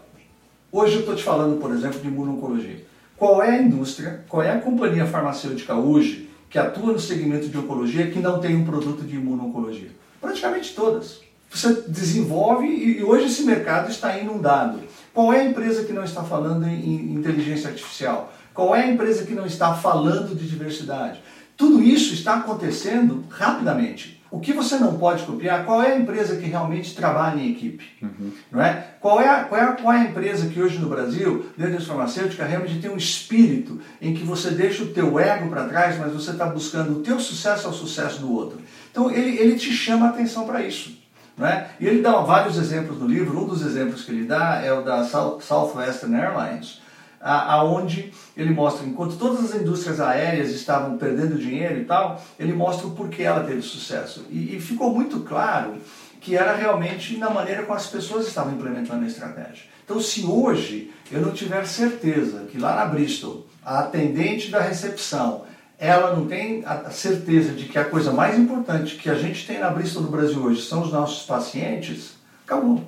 hoje 0.70 0.94
eu 0.94 1.00
estou 1.00 1.14
te 1.14 1.22
falando, 1.22 1.60
por 1.60 1.72
exemplo, 1.72 2.00
de 2.00 2.08
imuno-oncologia. 2.08 2.84
Qual 3.16 3.42
é 3.42 3.50
a 3.50 3.62
indústria, 3.62 4.24
qual 4.28 4.42
é 4.42 4.50
a 4.50 4.60
companhia 4.60 5.06
farmacêutica 5.06 5.74
hoje 5.74 6.30
que 6.50 6.58
atua 6.58 6.92
no 6.92 6.98
segmento 6.98 7.48
de 7.48 7.58
oncologia 7.58 8.10
que 8.10 8.18
não 8.18 8.40
tem 8.40 8.56
um 8.56 8.64
produto 8.64 9.02
de 9.02 9.16
imuno-oncologia? 9.16 9.90
Praticamente 10.20 10.74
todas. 10.74 11.20
Você 11.50 11.84
desenvolve 11.86 12.66
e 12.66 13.02
hoje 13.04 13.26
esse 13.26 13.44
mercado 13.44 13.90
está 13.90 14.18
inundado. 14.18 14.80
Qual 15.12 15.32
é 15.32 15.40
a 15.40 15.44
empresa 15.44 15.84
que 15.84 15.92
não 15.92 16.02
está 16.02 16.24
falando 16.24 16.66
em 16.66 17.14
inteligência 17.14 17.70
artificial? 17.70 18.32
Qual 18.52 18.74
é 18.74 18.82
a 18.82 18.88
empresa 18.88 19.24
que 19.24 19.34
não 19.34 19.46
está 19.46 19.74
falando 19.74 20.34
de 20.34 20.48
diversidade? 20.48 21.20
Tudo 21.56 21.80
isso 21.80 22.14
está 22.14 22.38
acontecendo 22.38 23.24
rapidamente. 23.28 24.13
O 24.34 24.40
que 24.40 24.52
você 24.52 24.78
não 24.78 24.98
pode 24.98 25.22
copiar, 25.22 25.64
qual 25.64 25.80
é 25.80 25.92
a 25.92 25.96
empresa 25.96 26.34
que 26.34 26.46
realmente 26.46 26.92
trabalha 26.92 27.40
em 27.40 27.52
equipe? 27.52 27.84
Uhum. 28.02 28.32
Não 28.50 28.60
é? 28.60 28.84
Qual, 28.98 29.20
é 29.20 29.28
a, 29.28 29.44
qual, 29.44 29.60
é 29.60 29.64
a, 29.64 29.72
qual 29.74 29.94
é 29.94 30.00
a 30.00 30.04
empresa 30.06 30.48
que 30.48 30.60
hoje 30.60 30.76
no 30.78 30.88
Brasil, 30.88 31.46
dentro 31.56 31.74
da 31.74 31.80
farmacêutica, 31.80 32.44
realmente 32.44 32.80
tem 32.80 32.90
um 32.90 32.96
espírito 32.96 33.80
em 34.02 34.12
que 34.12 34.24
você 34.24 34.50
deixa 34.50 34.82
o 34.82 34.88
teu 34.88 35.20
ego 35.20 35.48
para 35.48 35.68
trás, 35.68 35.96
mas 36.00 36.12
você 36.12 36.32
está 36.32 36.46
buscando 36.46 36.98
o 36.98 37.00
teu 37.00 37.20
sucesso 37.20 37.68
ao 37.68 37.72
sucesso 37.72 38.22
do 38.22 38.32
outro. 38.32 38.58
Então 38.90 39.08
ele, 39.08 39.38
ele 39.38 39.54
te 39.54 39.70
chama 39.70 40.06
a 40.06 40.08
atenção 40.08 40.44
para 40.44 40.62
isso. 40.62 40.98
Não 41.38 41.46
é? 41.46 41.68
E 41.78 41.86
ele 41.86 42.02
dá 42.02 42.18
vários 42.18 42.58
exemplos 42.58 42.98
no 42.98 43.06
livro, 43.06 43.40
um 43.40 43.46
dos 43.46 43.64
exemplos 43.64 44.02
que 44.02 44.10
ele 44.10 44.24
dá 44.24 44.60
é 44.60 44.72
o 44.72 44.82
da 44.82 45.04
Southwestern 45.04 46.12
Airlines, 46.12 46.80
aonde 47.24 48.12
ele 48.36 48.50
mostra, 48.50 48.86
enquanto 48.86 49.16
todas 49.16 49.44
as 49.44 49.60
indústrias 49.60 49.98
aéreas 49.98 50.50
estavam 50.50 50.98
perdendo 50.98 51.38
dinheiro 51.38 51.80
e 51.80 51.84
tal, 51.84 52.22
ele 52.38 52.52
mostra 52.52 52.86
o 52.86 52.90
porquê 52.90 53.22
ela 53.22 53.44
teve 53.44 53.62
sucesso. 53.62 54.26
E, 54.30 54.56
e 54.56 54.60
ficou 54.60 54.92
muito 54.94 55.20
claro 55.20 55.76
que 56.20 56.36
era 56.36 56.54
realmente 56.54 57.16
na 57.16 57.30
maneira 57.30 57.62
como 57.62 57.76
as 57.76 57.86
pessoas 57.86 58.26
estavam 58.26 58.52
implementando 58.52 59.04
a 59.04 59.08
estratégia. 59.08 59.64
Então, 59.84 60.00
se 60.00 60.24
hoje 60.24 60.90
eu 61.10 61.20
não 61.20 61.32
tiver 61.32 61.66
certeza 61.66 62.46
que 62.50 62.58
lá 62.58 62.76
na 62.76 62.86
Bristol, 62.86 63.46
a 63.64 63.80
atendente 63.80 64.50
da 64.50 64.60
recepção, 64.60 65.44
ela 65.78 66.14
não 66.14 66.26
tem 66.26 66.62
a 66.64 66.90
certeza 66.90 67.52
de 67.52 67.66
que 67.66 67.78
a 67.78 67.84
coisa 67.84 68.12
mais 68.12 68.38
importante 68.38 68.96
que 68.96 69.10
a 69.10 69.14
gente 69.14 69.46
tem 69.46 69.58
na 69.58 69.70
Bristol 69.70 70.02
no 70.02 70.10
Brasil 70.10 70.42
hoje 70.42 70.62
são 70.62 70.82
os 70.82 70.92
nossos 70.92 71.26
pacientes, 71.26 72.14
acabou. 72.44 72.82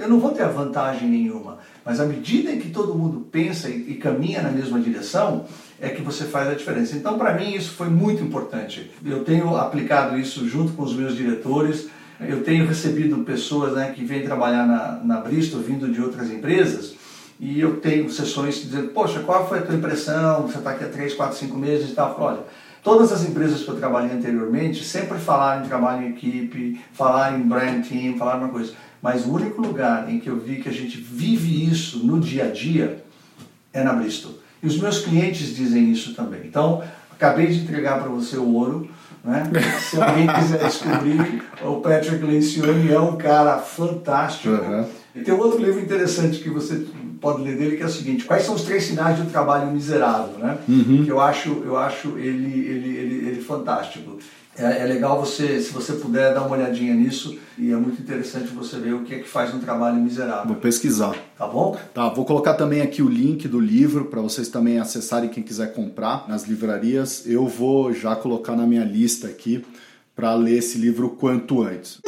Eu 0.00 0.08
não 0.08 0.18
vou 0.18 0.30
ter 0.30 0.46
vantagem 0.48 1.08
nenhuma. 1.08 1.58
Mas 1.84 2.00
à 2.00 2.06
medida 2.06 2.56
que 2.56 2.70
todo 2.70 2.94
mundo 2.94 3.26
pensa 3.30 3.68
e, 3.68 3.92
e 3.92 3.94
caminha 3.96 4.42
na 4.42 4.50
mesma 4.50 4.80
direção, 4.80 5.44
é 5.78 5.90
que 5.90 6.00
você 6.00 6.24
faz 6.24 6.48
a 6.48 6.54
diferença. 6.54 6.96
Então, 6.96 7.18
para 7.18 7.34
mim, 7.34 7.54
isso 7.54 7.72
foi 7.72 7.88
muito 7.88 8.22
importante. 8.22 8.90
Eu 9.04 9.24
tenho 9.24 9.56
aplicado 9.56 10.18
isso 10.18 10.48
junto 10.48 10.72
com 10.72 10.82
os 10.82 10.94
meus 10.94 11.14
diretores. 11.14 11.88
Eu 12.18 12.42
tenho 12.42 12.66
recebido 12.66 13.24
pessoas 13.24 13.74
né, 13.74 13.92
que 13.94 14.04
vêm 14.04 14.22
trabalhar 14.22 14.66
na, 14.66 15.00
na 15.04 15.20
Bristol, 15.20 15.60
vindo 15.60 15.90
de 15.90 16.00
outras 16.00 16.30
empresas, 16.30 16.94
e 17.38 17.58
eu 17.58 17.76
tenho 17.80 18.10
sessões 18.10 18.56
dizendo: 18.62 18.88
Poxa, 18.88 19.20
qual 19.20 19.48
foi 19.48 19.60
a 19.60 19.62
tua 19.62 19.74
impressão? 19.74 20.42
Você 20.42 20.58
está 20.58 20.72
aqui 20.72 20.84
há 20.84 20.88
3, 20.88 21.14
4, 21.14 21.38
5 21.38 21.56
meses 21.56 21.90
e 21.90 21.94
tal. 21.94 22.14
Olha, 22.20 22.40
todas 22.82 23.10
as 23.10 23.24
empresas 23.24 23.62
que 23.62 23.68
eu 23.68 23.76
trabalhei 23.76 24.14
anteriormente 24.14 24.84
sempre 24.84 25.18
falaram 25.18 25.64
em 25.64 25.68
trabalho 25.68 26.06
em 26.06 26.10
equipe, 26.10 26.78
falaram 26.92 27.38
em 27.38 27.42
brand 27.42 27.82
team, 27.86 28.18
falaram 28.18 28.40
uma 28.40 28.48
coisa 28.50 28.74
mas 29.02 29.24
o 29.24 29.32
único 29.32 29.62
lugar 29.62 30.10
em 30.10 30.20
que 30.20 30.28
eu 30.28 30.38
vi 30.38 30.56
que 30.56 30.68
a 30.68 30.72
gente 30.72 30.98
vive 30.98 31.70
isso 31.70 31.98
no 32.04 32.20
dia 32.20 32.44
a 32.44 32.50
dia 32.50 33.02
é 33.72 33.82
na 33.82 33.92
Bristol. 33.92 34.32
E 34.62 34.66
os 34.66 34.78
meus 34.78 34.98
clientes 34.98 35.54
dizem 35.56 35.90
isso 35.90 36.14
também. 36.14 36.42
Então, 36.44 36.82
acabei 37.10 37.46
de 37.46 37.60
entregar 37.60 38.00
para 38.00 38.10
você 38.10 38.36
o 38.36 38.52
ouro. 38.52 38.88
Né? 39.24 39.44
Se 39.80 40.00
alguém 40.00 40.26
quiser 40.26 40.64
descobrir, 40.64 41.42
o 41.62 41.76
Patrick 41.76 42.24
Lencioni 42.24 42.92
é 42.92 43.00
um 43.00 43.16
cara 43.16 43.58
fantástico. 43.58 44.54
Uhum. 44.54 44.84
E 45.14 45.20
tem 45.20 45.34
um 45.34 45.38
outro 45.38 45.62
livro 45.62 45.80
interessante 45.80 46.38
que 46.38 46.50
você 46.50 46.86
pode 47.20 47.42
ler 47.42 47.56
dele 47.56 47.76
que 47.76 47.82
é 47.82 47.86
o 47.86 47.90
seguinte: 47.90 48.24
Quais 48.24 48.44
são 48.44 48.54
os 48.54 48.62
três 48.62 48.84
sinais 48.84 49.16
de 49.16 49.22
um 49.22 49.26
trabalho 49.26 49.70
miserável? 49.70 50.38
Né? 50.38 50.58
Uhum. 50.68 51.04
Que 51.04 51.10
eu 51.10 51.20
acho, 51.20 51.62
eu 51.64 51.76
acho 51.76 52.16
ele, 52.18 52.66
ele, 52.66 52.96
ele, 52.96 53.28
ele 53.28 53.42
fantástico. 53.42 54.18
É, 54.60 54.82
é, 54.82 54.84
legal 54.84 55.18
você, 55.18 55.58
se 55.60 55.72
você 55.72 55.94
puder, 55.94 56.34
dar 56.34 56.42
uma 56.42 56.54
olhadinha 56.54 56.94
nisso 56.94 57.38
e 57.56 57.72
é 57.72 57.76
muito 57.76 58.00
interessante 58.00 58.48
você 58.48 58.78
ver 58.78 58.92
o 58.92 59.02
que 59.04 59.14
é 59.14 59.18
que 59.18 59.28
faz 59.28 59.54
um 59.54 59.58
trabalho 59.58 59.96
miserável. 59.96 60.48
Vou 60.48 60.56
pesquisar. 60.56 61.16
Tá 61.38 61.46
bom? 61.46 61.78
Tá, 61.94 62.10
vou 62.10 62.26
colocar 62.26 62.52
também 62.54 62.82
aqui 62.82 63.02
o 63.02 63.08
link 63.08 63.48
do 63.48 63.58
livro 63.58 64.04
para 64.04 64.20
vocês 64.20 64.48
também 64.48 64.78
acessarem 64.78 65.30
quem 65.30 65.42
quiser 65.42 65.72
comprar 65.72 66.28
nas 66.28 66.44
livrarias. 66.44 67.26
Eu 67.26 67.46
vou 67.46 67.94
já 67.94 68.14
colocar 68.14 68.54
na 68.54 68.66
minha 68.66 68.84
lista 68.84 69.28
aqui 69.28 69.64
para 70.14 70.34
ler 70.34 70.58
esse 70.58 70.76
livro 70.76 71.08
quanto 71.10 71.62
antes. 71.62 71.98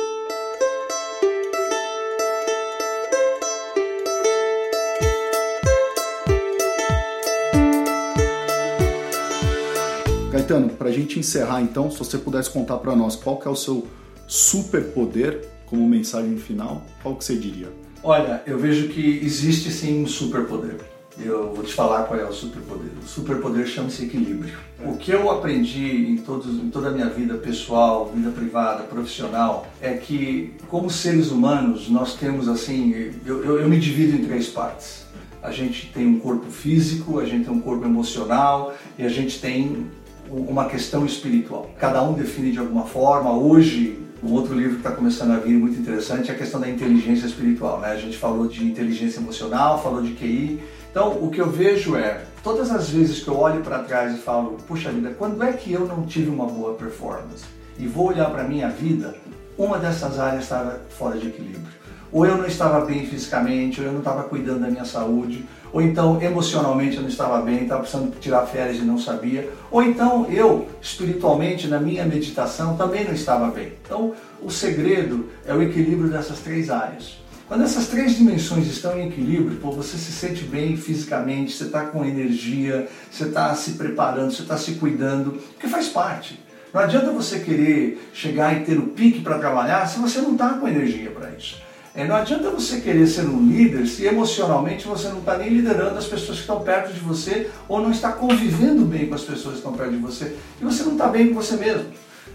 Caetano, 10.52 10.68
para 10.68 10.90
a 10.90 10.92
gente 10.92 11.18
encerrar 11.18 11.62
então, 11.62 11.90
se 11.90 11.98
você 11.98 12.18
pudesse 12.18 12.50
contar 12.50 12.76
para 12.76 12.94
nós 12.94 13.16
qual 13.16 13.38
que 13.38 13.48
é 13.48 13.50
o 13.50 13.56
seu 13.56 13.86
superpoder 14.26 15.48
como 15.66 15.88
mensagem 15.88 16.36
final, 16.36 16.84
qual 17.02 17.16
que 17.16 17.24
você 17.24 17.36
diria? 17.36 17.68
Olha, 18.02 18.42
eu 18.46 18.58
vejo 18.58 18.88
que 18.88 19.20
existe 19.22 19.70
sim 19.70 20.02
um 20.02 20.06
superpoder. 20.06 20.76
Eu 21.18 21.54
vou 21.54 21.64
te 21.64 21.72
falar 21.72 22.04
qual 22.04 22.18
é 22.18 22.24
o 22.24 22.32
superpoder. 22.32 22.90
O 23.02 23.06
superpoder 23.06 23.66
chama-se 23.66 24.04
equilíbrio. 24.04 24.54
O 24.84 24.96
que 24.96 25.10
eu 25.10 25.30
aprendi 25.30 26.10
em, 26.10 26.16
todos, 26.18 26.54
em 26.54 26.68
toda 26.68 26.88
a 26.88 26.90
minha 26.90 27.08
vida 27.08 27.34
pessoal, 27.34 28.10
vida 28.14 28.30
privada, 28.30 28.82
profissional, 28.82 29.66
é 29.80 29.94
que 29.94 30.54
como 30.68 30.90
seres 30.90 31.30
humanos 31.30 31.88
nós 31.88 32.14
temos 32.14 32.48
assim, 32.48 33.12
eu, 33.24 33.44
eu, 33.44 33.60
eu 33.60 33.68
me 33.68 33.78
divido 33.78 34.16
em 34.16 34.26
três 34.26 34.48
partes. 34.48 35.06
A 35.42 35.50
gente 35.50 35.90
tem 35.92 36.06
um 36.06 36.18
corpo 36.18 36.50
físico, 36.50 37.18
a 37.18 37.24
gente 37.24 37.44
tem 37.44 37.54
um 37.54 37.60
corpo 37.60 37.84
emocional 37.84 38.74
e 38.98 39.04
a 39.04 39.08
gente 39.08 39.40
tem 39.40 39.90
uma 40.28 40.66
questão 40.66 41.04
espiritual. 41.04 41.70
Cada 41.78 42.02
um 42.02 42.12
define 42.12 42.52
de 42.52 42.58
alguma 42.58 42.84
forma. 42.84 43.32
Hoje, 43.32 43.98
um 44.22 44.32
outro 44.32 44.54
livro 44.54 44.72
que 44.72 44.76
está 44.78 44.92
começando 44.92 45.32
a 45.32 45.36
vir 45.36 45.54
muito 45.54 45.78
interessante 45.78 46.30
é 46.30 46.34
a 46.34 46.36
questão 46.36 46.60
da 46.60 46.68
inteligência 46.68 47.26
espiritual. 47.26 47.80
Né? 47.80 47.88
A 47.88 47.96
gente 47.96 48.16
falou 48.16 48.46
de 48.46 48.64
inteligência 48.64 49.20
emocional, 49.20 49.82
falou 49.82 50.02
de 50.02 50.12
QI. 50.12 50.62
Então, 50.90 51.18
o 51.22 51.30
que 51.30 51.40
eu 51.40 51.50
vejo 51.50 51.96
é, 51.96 52.24
todas 52.42 52.70
as 52.70 52.90
vezes 52.90 53.22
que 53.22 53.28
eu 53.28 53.38
olho 53.38 53.62
para 53.62 53.80
trás 53.80 54.14
e 54.14 54.18
falo, 54.18 54.58
puxa 54.66 54.90
vida, 54.90 55.14
quando 55.18 55.42
é 55.42 55.52
que 55.52 55.72
eu 55.72 55.86
não 55.86 56.02
tive 56.04 56.30
uma 56.30 56.46
boa 56.46 56.74
performance? 56.74 57.44
E 57.78 57.86
vou 57.86 58.08
olhar 58.08 58.30
para 58.30 58.42
a 58.42 58.48
minha 58.48 58.68
vida, 58.68 59.14
uma 59.56 59.78
dessas 59.78 60.18
áreas 60.18 60.44
estava 60.44 60.82
fora 60.90 61.18
de 61.18 61.28
equilíbrio 61.28 61.82
ou 62.12 62.26
eu 62.26 62.36
não 62.36 62.46
estava 62.46 62.84
bem 62.84 63.06
fisicamente, 63.06 63.80
ou 63.80 63.86
eu 63.86 63.92
não 63.92 64.00
estava 64.00 64.24
cuidando 64.24 64.60
da 64.60 64.68
minha 64.68 64.84
saúde, 64.84 65.46
ou 65.72 65.80
então 65.80 66.20
emocionalmente 66.20 66.96
eu 66.96 67.02
não 67.02 67.08
estava 67.08 67.40
bem, 67.40 67.62
estava 67.62 67.80
precisando 67.80 68.14
tirar 68.20 68.46
férias 68.46 68.76
e 68.76 68.82
não 68.82 68.98
sabia, 68.98 69.50
ou 69.70 69.82
então 69.82 70.30
eu 70.30 70.68
espiritualmente 70.80 71.66
na 71.66 71.80
minha 71.80 72.04
meditação 72.04 72.76
também 72.76 73.04
não 73.04 73.12
estava 73.12 73.50
bem. 73.50 73.72
Então 73.84 74.14
o 74.42 74.50
segredo 74.50 75.30
é 75.46 75.54
o 75.54 75.62
equilíbrio 75.62 76.10
dessas 76.10 76.40
três 76.40 76.68
áreas. 76.70 77.22
Quando 77.48 77.64
essas 77.64 77.88
três 77.88 78.16
dimensões 78.16 78.66
estão 78.66 78.98
em 78.98 79.08
equilíbrio, 79.08 79.58
pô, 79.58 79.72
você 79.72 79.98
se 79.98 80.10
sente 80.10 80.42
bem 80.44 80.76
fisicamente, 80.76 81.52
você 81.52 81.64
está 81.64 81.84
com 81.84 82.04
energia, 82.04 82.88
você 83.10 83.24
está 83.24 83.54
se 83.54 83.72
preparando, 83.72 84.32
você 84.32 84.42
está 84.42 84.56
se 84.56 84.72
cuidando, 84.72 85.38
que 85.60 85.68
faz 85.68 85.88
parte. 85.88 86.40
Não 86.72 86.80
adianta 86.80 87.10
você 87.10 87.40
querer 87.40 88.08
chegar 88.14 88.56
e 88.56 88.64
ter 88.64 88.78
o 88.78 88.88
pique 88.88 89.20
para 89.20 89.38
trabalhar 89.38 89.86
se 89.86 89.98
você 89.98 90.20
não 90.22 90.32
está 90.32 90.54
com 90.54 90.66
energia 90.66 91.10
para 91.10 91.30
isso. 91.30 91.60
É, 91.94 92.06
não 92.06 92.16
adianta 92.16 92.48
você 92.50 92.80
querer 92.80 93.06
ser 93.06 93.26
um 93.26 93.46
líder 93.46 93.86
se 93.86 94.06
emocionalmente 94.06 94.88
você 94.88 95.08
não 95.08 95.18
está 95.18 95.36
nem 95.36 95.50
liderando 95.50 95.98
as 95.98 96.06
pessoas 96.06 96.38
que 96.38 96.44
estão 96.44 96.60
perto 96.60 96.90
de 96.90 97.00
você 97.00 97.50
ou 97.68 97.82
não 97.82 97.90
está 97.90 98.12
convivendo 98.12 98.86
bem 98.86 99.06
com 99.06 99.14
as 99.14 99.22
pessoas 99.22 99.54
que 99.54 99.58
estão 99.58 99.74
perto 99.74 99.92
de 99.92 99.98
você 99.98 100.34
e 100.58 100.64
você 100.64 100.82
não 100.84 100.92
está 100.92 101.08
bem 101.08 101.28
com 101.28 101.34
você 101.34 101.54
mesmo. 101.56 101.84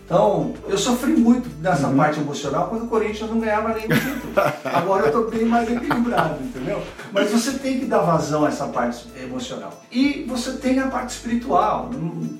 Então, 0.07 0.53
eu 0.69 0.77
sofri 0.77 1.17
muito 1.17 1.49
nessa 1.61 1.89
uhum. 1.89 1.97
parte 1.97 2.17
emocional 2.17 2.69
quando 2.69 2.85
o 2.85 2.87
Corinthians 2.87 3.29
não 3.29 3.41
ganhava 3.41 3.73
nem 3.73 3.89
título. 3.89 4.33
Agora 4.63 5.03
eu 5.03 5.07
estou 5.07 5.29
bem 5.29 5.43
mais 5.43 5.69
equilibrado, 5.69 6.41
entendeu? 6.41 6.81
Mas 7.11 7.29
você 7.29 7.51
tem 7.59 7.77
que 7.77 7.85
dar 7.85 7.99
vazão 7.99 8.45
a 8.45 8.47
essa 8.47 8.67
parte 8.67 9.05
emocional. 9.21 9.83
E 9.91 10.25
você 10.25 10.53
tem 10.53 10.79
a 10.79 10.87
parte 10.87 11.09
espiritual. 11.09 11.89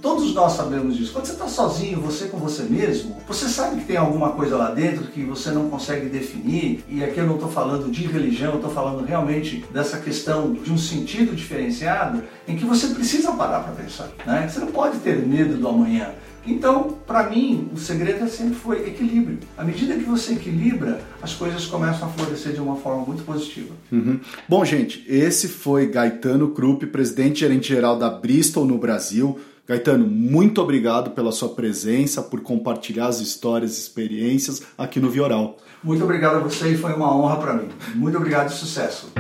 Todos 0.02 0.34
nós 0.34 0.54
sabemos 0.54 0.96
disso. 0.96 1.12
Quando 1.12 1.26
você 1.26 1.34
está 1.34 1.50
sozinho, 1.50 2.00
você 2.00 2.28
com 2.28 2.38
você 2.38 2.64
mesmo, 2.64 3.18
você 3.28 3.50
sabe 3.50 3.82
que 3.82 3.86
tem 3.88 3.98
alguma 3.98 4.30
coisa 4.30 4.56
lá 4.56 4.72
dentro 4.72 5.04
que 5.08 5.24
você 5.24 5.52
não 5.52 5.70
consegue 5.70 6.08
definir. 6.08 6.86
E 6.88 7.04
aqui 7.04 7.18
eu 7.18 7.28
não 7.28 7.36
estou 7.36 7.52
falando 7.52 7.92
de 7.92 8.08
religião, 8.08 8.52
eu 8.52 8.60
estou 8.60 8.72
falando 8.72 9.06
realmente 9.06 9.66
dessa 9.74 9.98
questão 9.98 10.54
de 10.54 10.72
um 10.72 10.78
sentido 10.78 11.36
diferenciado 11.36 12.24
em 12.48 12.56
que 12.56 12.64
você 12.64 12.88
precisa 12.88 13.34
parar 13.34 13.60
para 13.60 13.74
pensar. 13.74 14.08
Né? 14.26 14.48
Você 14.48 14.62
não 14.62 14.68
pode 14.68 15.00
ter 15.00 15.18
medo 15.28 15.58
do 15.58 15.68
amanhã. 15.68 16.12
Então, 16.48 16.98
para 17.06 17.30
mim, 17.30 17.70
o 17.74 17.78
segredo 17.78 18.28
sempre 18.30 18.56
foi 18.56 18.88
equilíbrio. 18.88 19.38
À 19.58 19.64
medida 19.66 19.96
que 19.96 20.04
você 20.04 20.34
equilibra, 20.34 21.02
as 21.22 21.34
coisas 21.34 21.66
começam 21.66 22.08
a 22.08 22.12
florescer 22.12 22.54
de 22.54 22.62
uma 22.62 22.78
forma 22.78 23.06
muito 23.06 23.24
positiva. 23.24 23.74
Uhum. 23.92 24.20
Bom, 24.48 24.64
gente, 24.64 25.04
esse 25.08 25.50
foi 25.50 25.88
Gaetano 25.88 26.50
Krupp, 26.50 26.88
presidente 26.88 27.42
gerente 27.42 27.68
geral 27.68 28.00
da 28.00 28.10
Bristol 28.10 28.66
no 28.66 28.78
Brasil. 28.78 29.38
Gaetano, 29.68 30.08
muito 30.08 30.62
obrigado 30.62 31.12
pela 31.12 31.34
sua 31.34 31.50
presença, 31.50 32.22
por 32.22 32.40
compartilhar 32.40 33.08
as 33.08 33.20
histórias 33.20 33.78
e 33.78 33.82
experiências 33.82 34.64
aqui 34.78 34.98
no 34.98 35.10
Vioral. 35.10 35.58
Muito 35.84 36.02
obrigado 36.06 36.38
a 36.38 36.40
você 36.40 36.70
e 36.70 36.78
foi 36.78 36.94
uma 36.94 37.14
honra 37.14 37.36
para 37.36 37.54
mim. 37.54 37.68
Muito 37.94 38.16
obrigado 38.16 38.50
e 38.50 38.54
sucesso. 38.54 39.12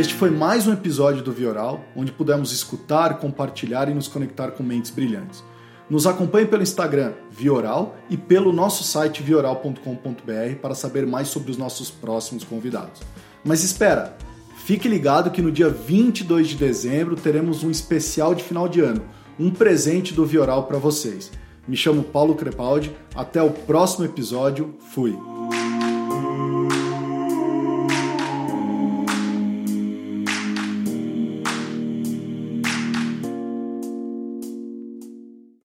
Este 0.00 0.14
foi 0.14 0.30
mais 0.30 0.66
um 0.66 0.72
episódio 0.72 1.22
do 1.22 1.30
Vioral, 1.30 1.84
onde 1.94 2.10
pudemos 2.10 2.52
escutar, 2.52 3.18
compartilhar 3.18 3.86
e 3.86 3.92
nos 3.92 4.08
conectar 4.08 4.50
com 4.52 4.62
mentes 4.62 4.90
brilhantes. 4.90 5.44
Nos 5.90 6.06
acompanhe 6.06 6.46
pelo 6.46 6.62
Instagram 6.62 7.12
Vioral 7.30 7.94
e 8.08 8.16
pelo 8.16 8.50
nosso 8.50 8.82
site 8.82 9.22
vioral.com.br 9.22 10.54
para 10.62 10.74
saber 10.74 11.06
mais 11.06 11.28
sobre 11.28 11.50
os 11.50 11.58
nossos 11.58 11.90
próximos 11.90 12.44
convidados. 12.44 13.02
Mas 13.44 13.62
espera, 13.62 14.16
fique 14.64 14.88
ligado 14.88 15.30
que 15.30 15.42
no 15.42 15.52
dia 15.52 15.68
22 15.68 16.48
de 16.48 16.56
dezembro 16.56 17.14
teremos 17.14 17.62
um 17.62 17.70
especial 17.70 18.34
de 18.34 18.42
final 18.42 18.70
de 18.70 18.80
ano, 18.80 19.02
um 19.38 19.50
presente 19.50 20.14
do 20.14 20.24
Vioral 20.24 20.62
para 20.62 20.78
vocês. 20.78 21.30
Me 21.68 21.76
chamo 21.76 22.04
Paulo 22.04 22.34
Crepaldi, 22.36 22.90
até 23.14 23.42
o 23.42 23.50
próximo 23.50 24.06
episódio, 24.06 24.74
fui! 24.94 25.14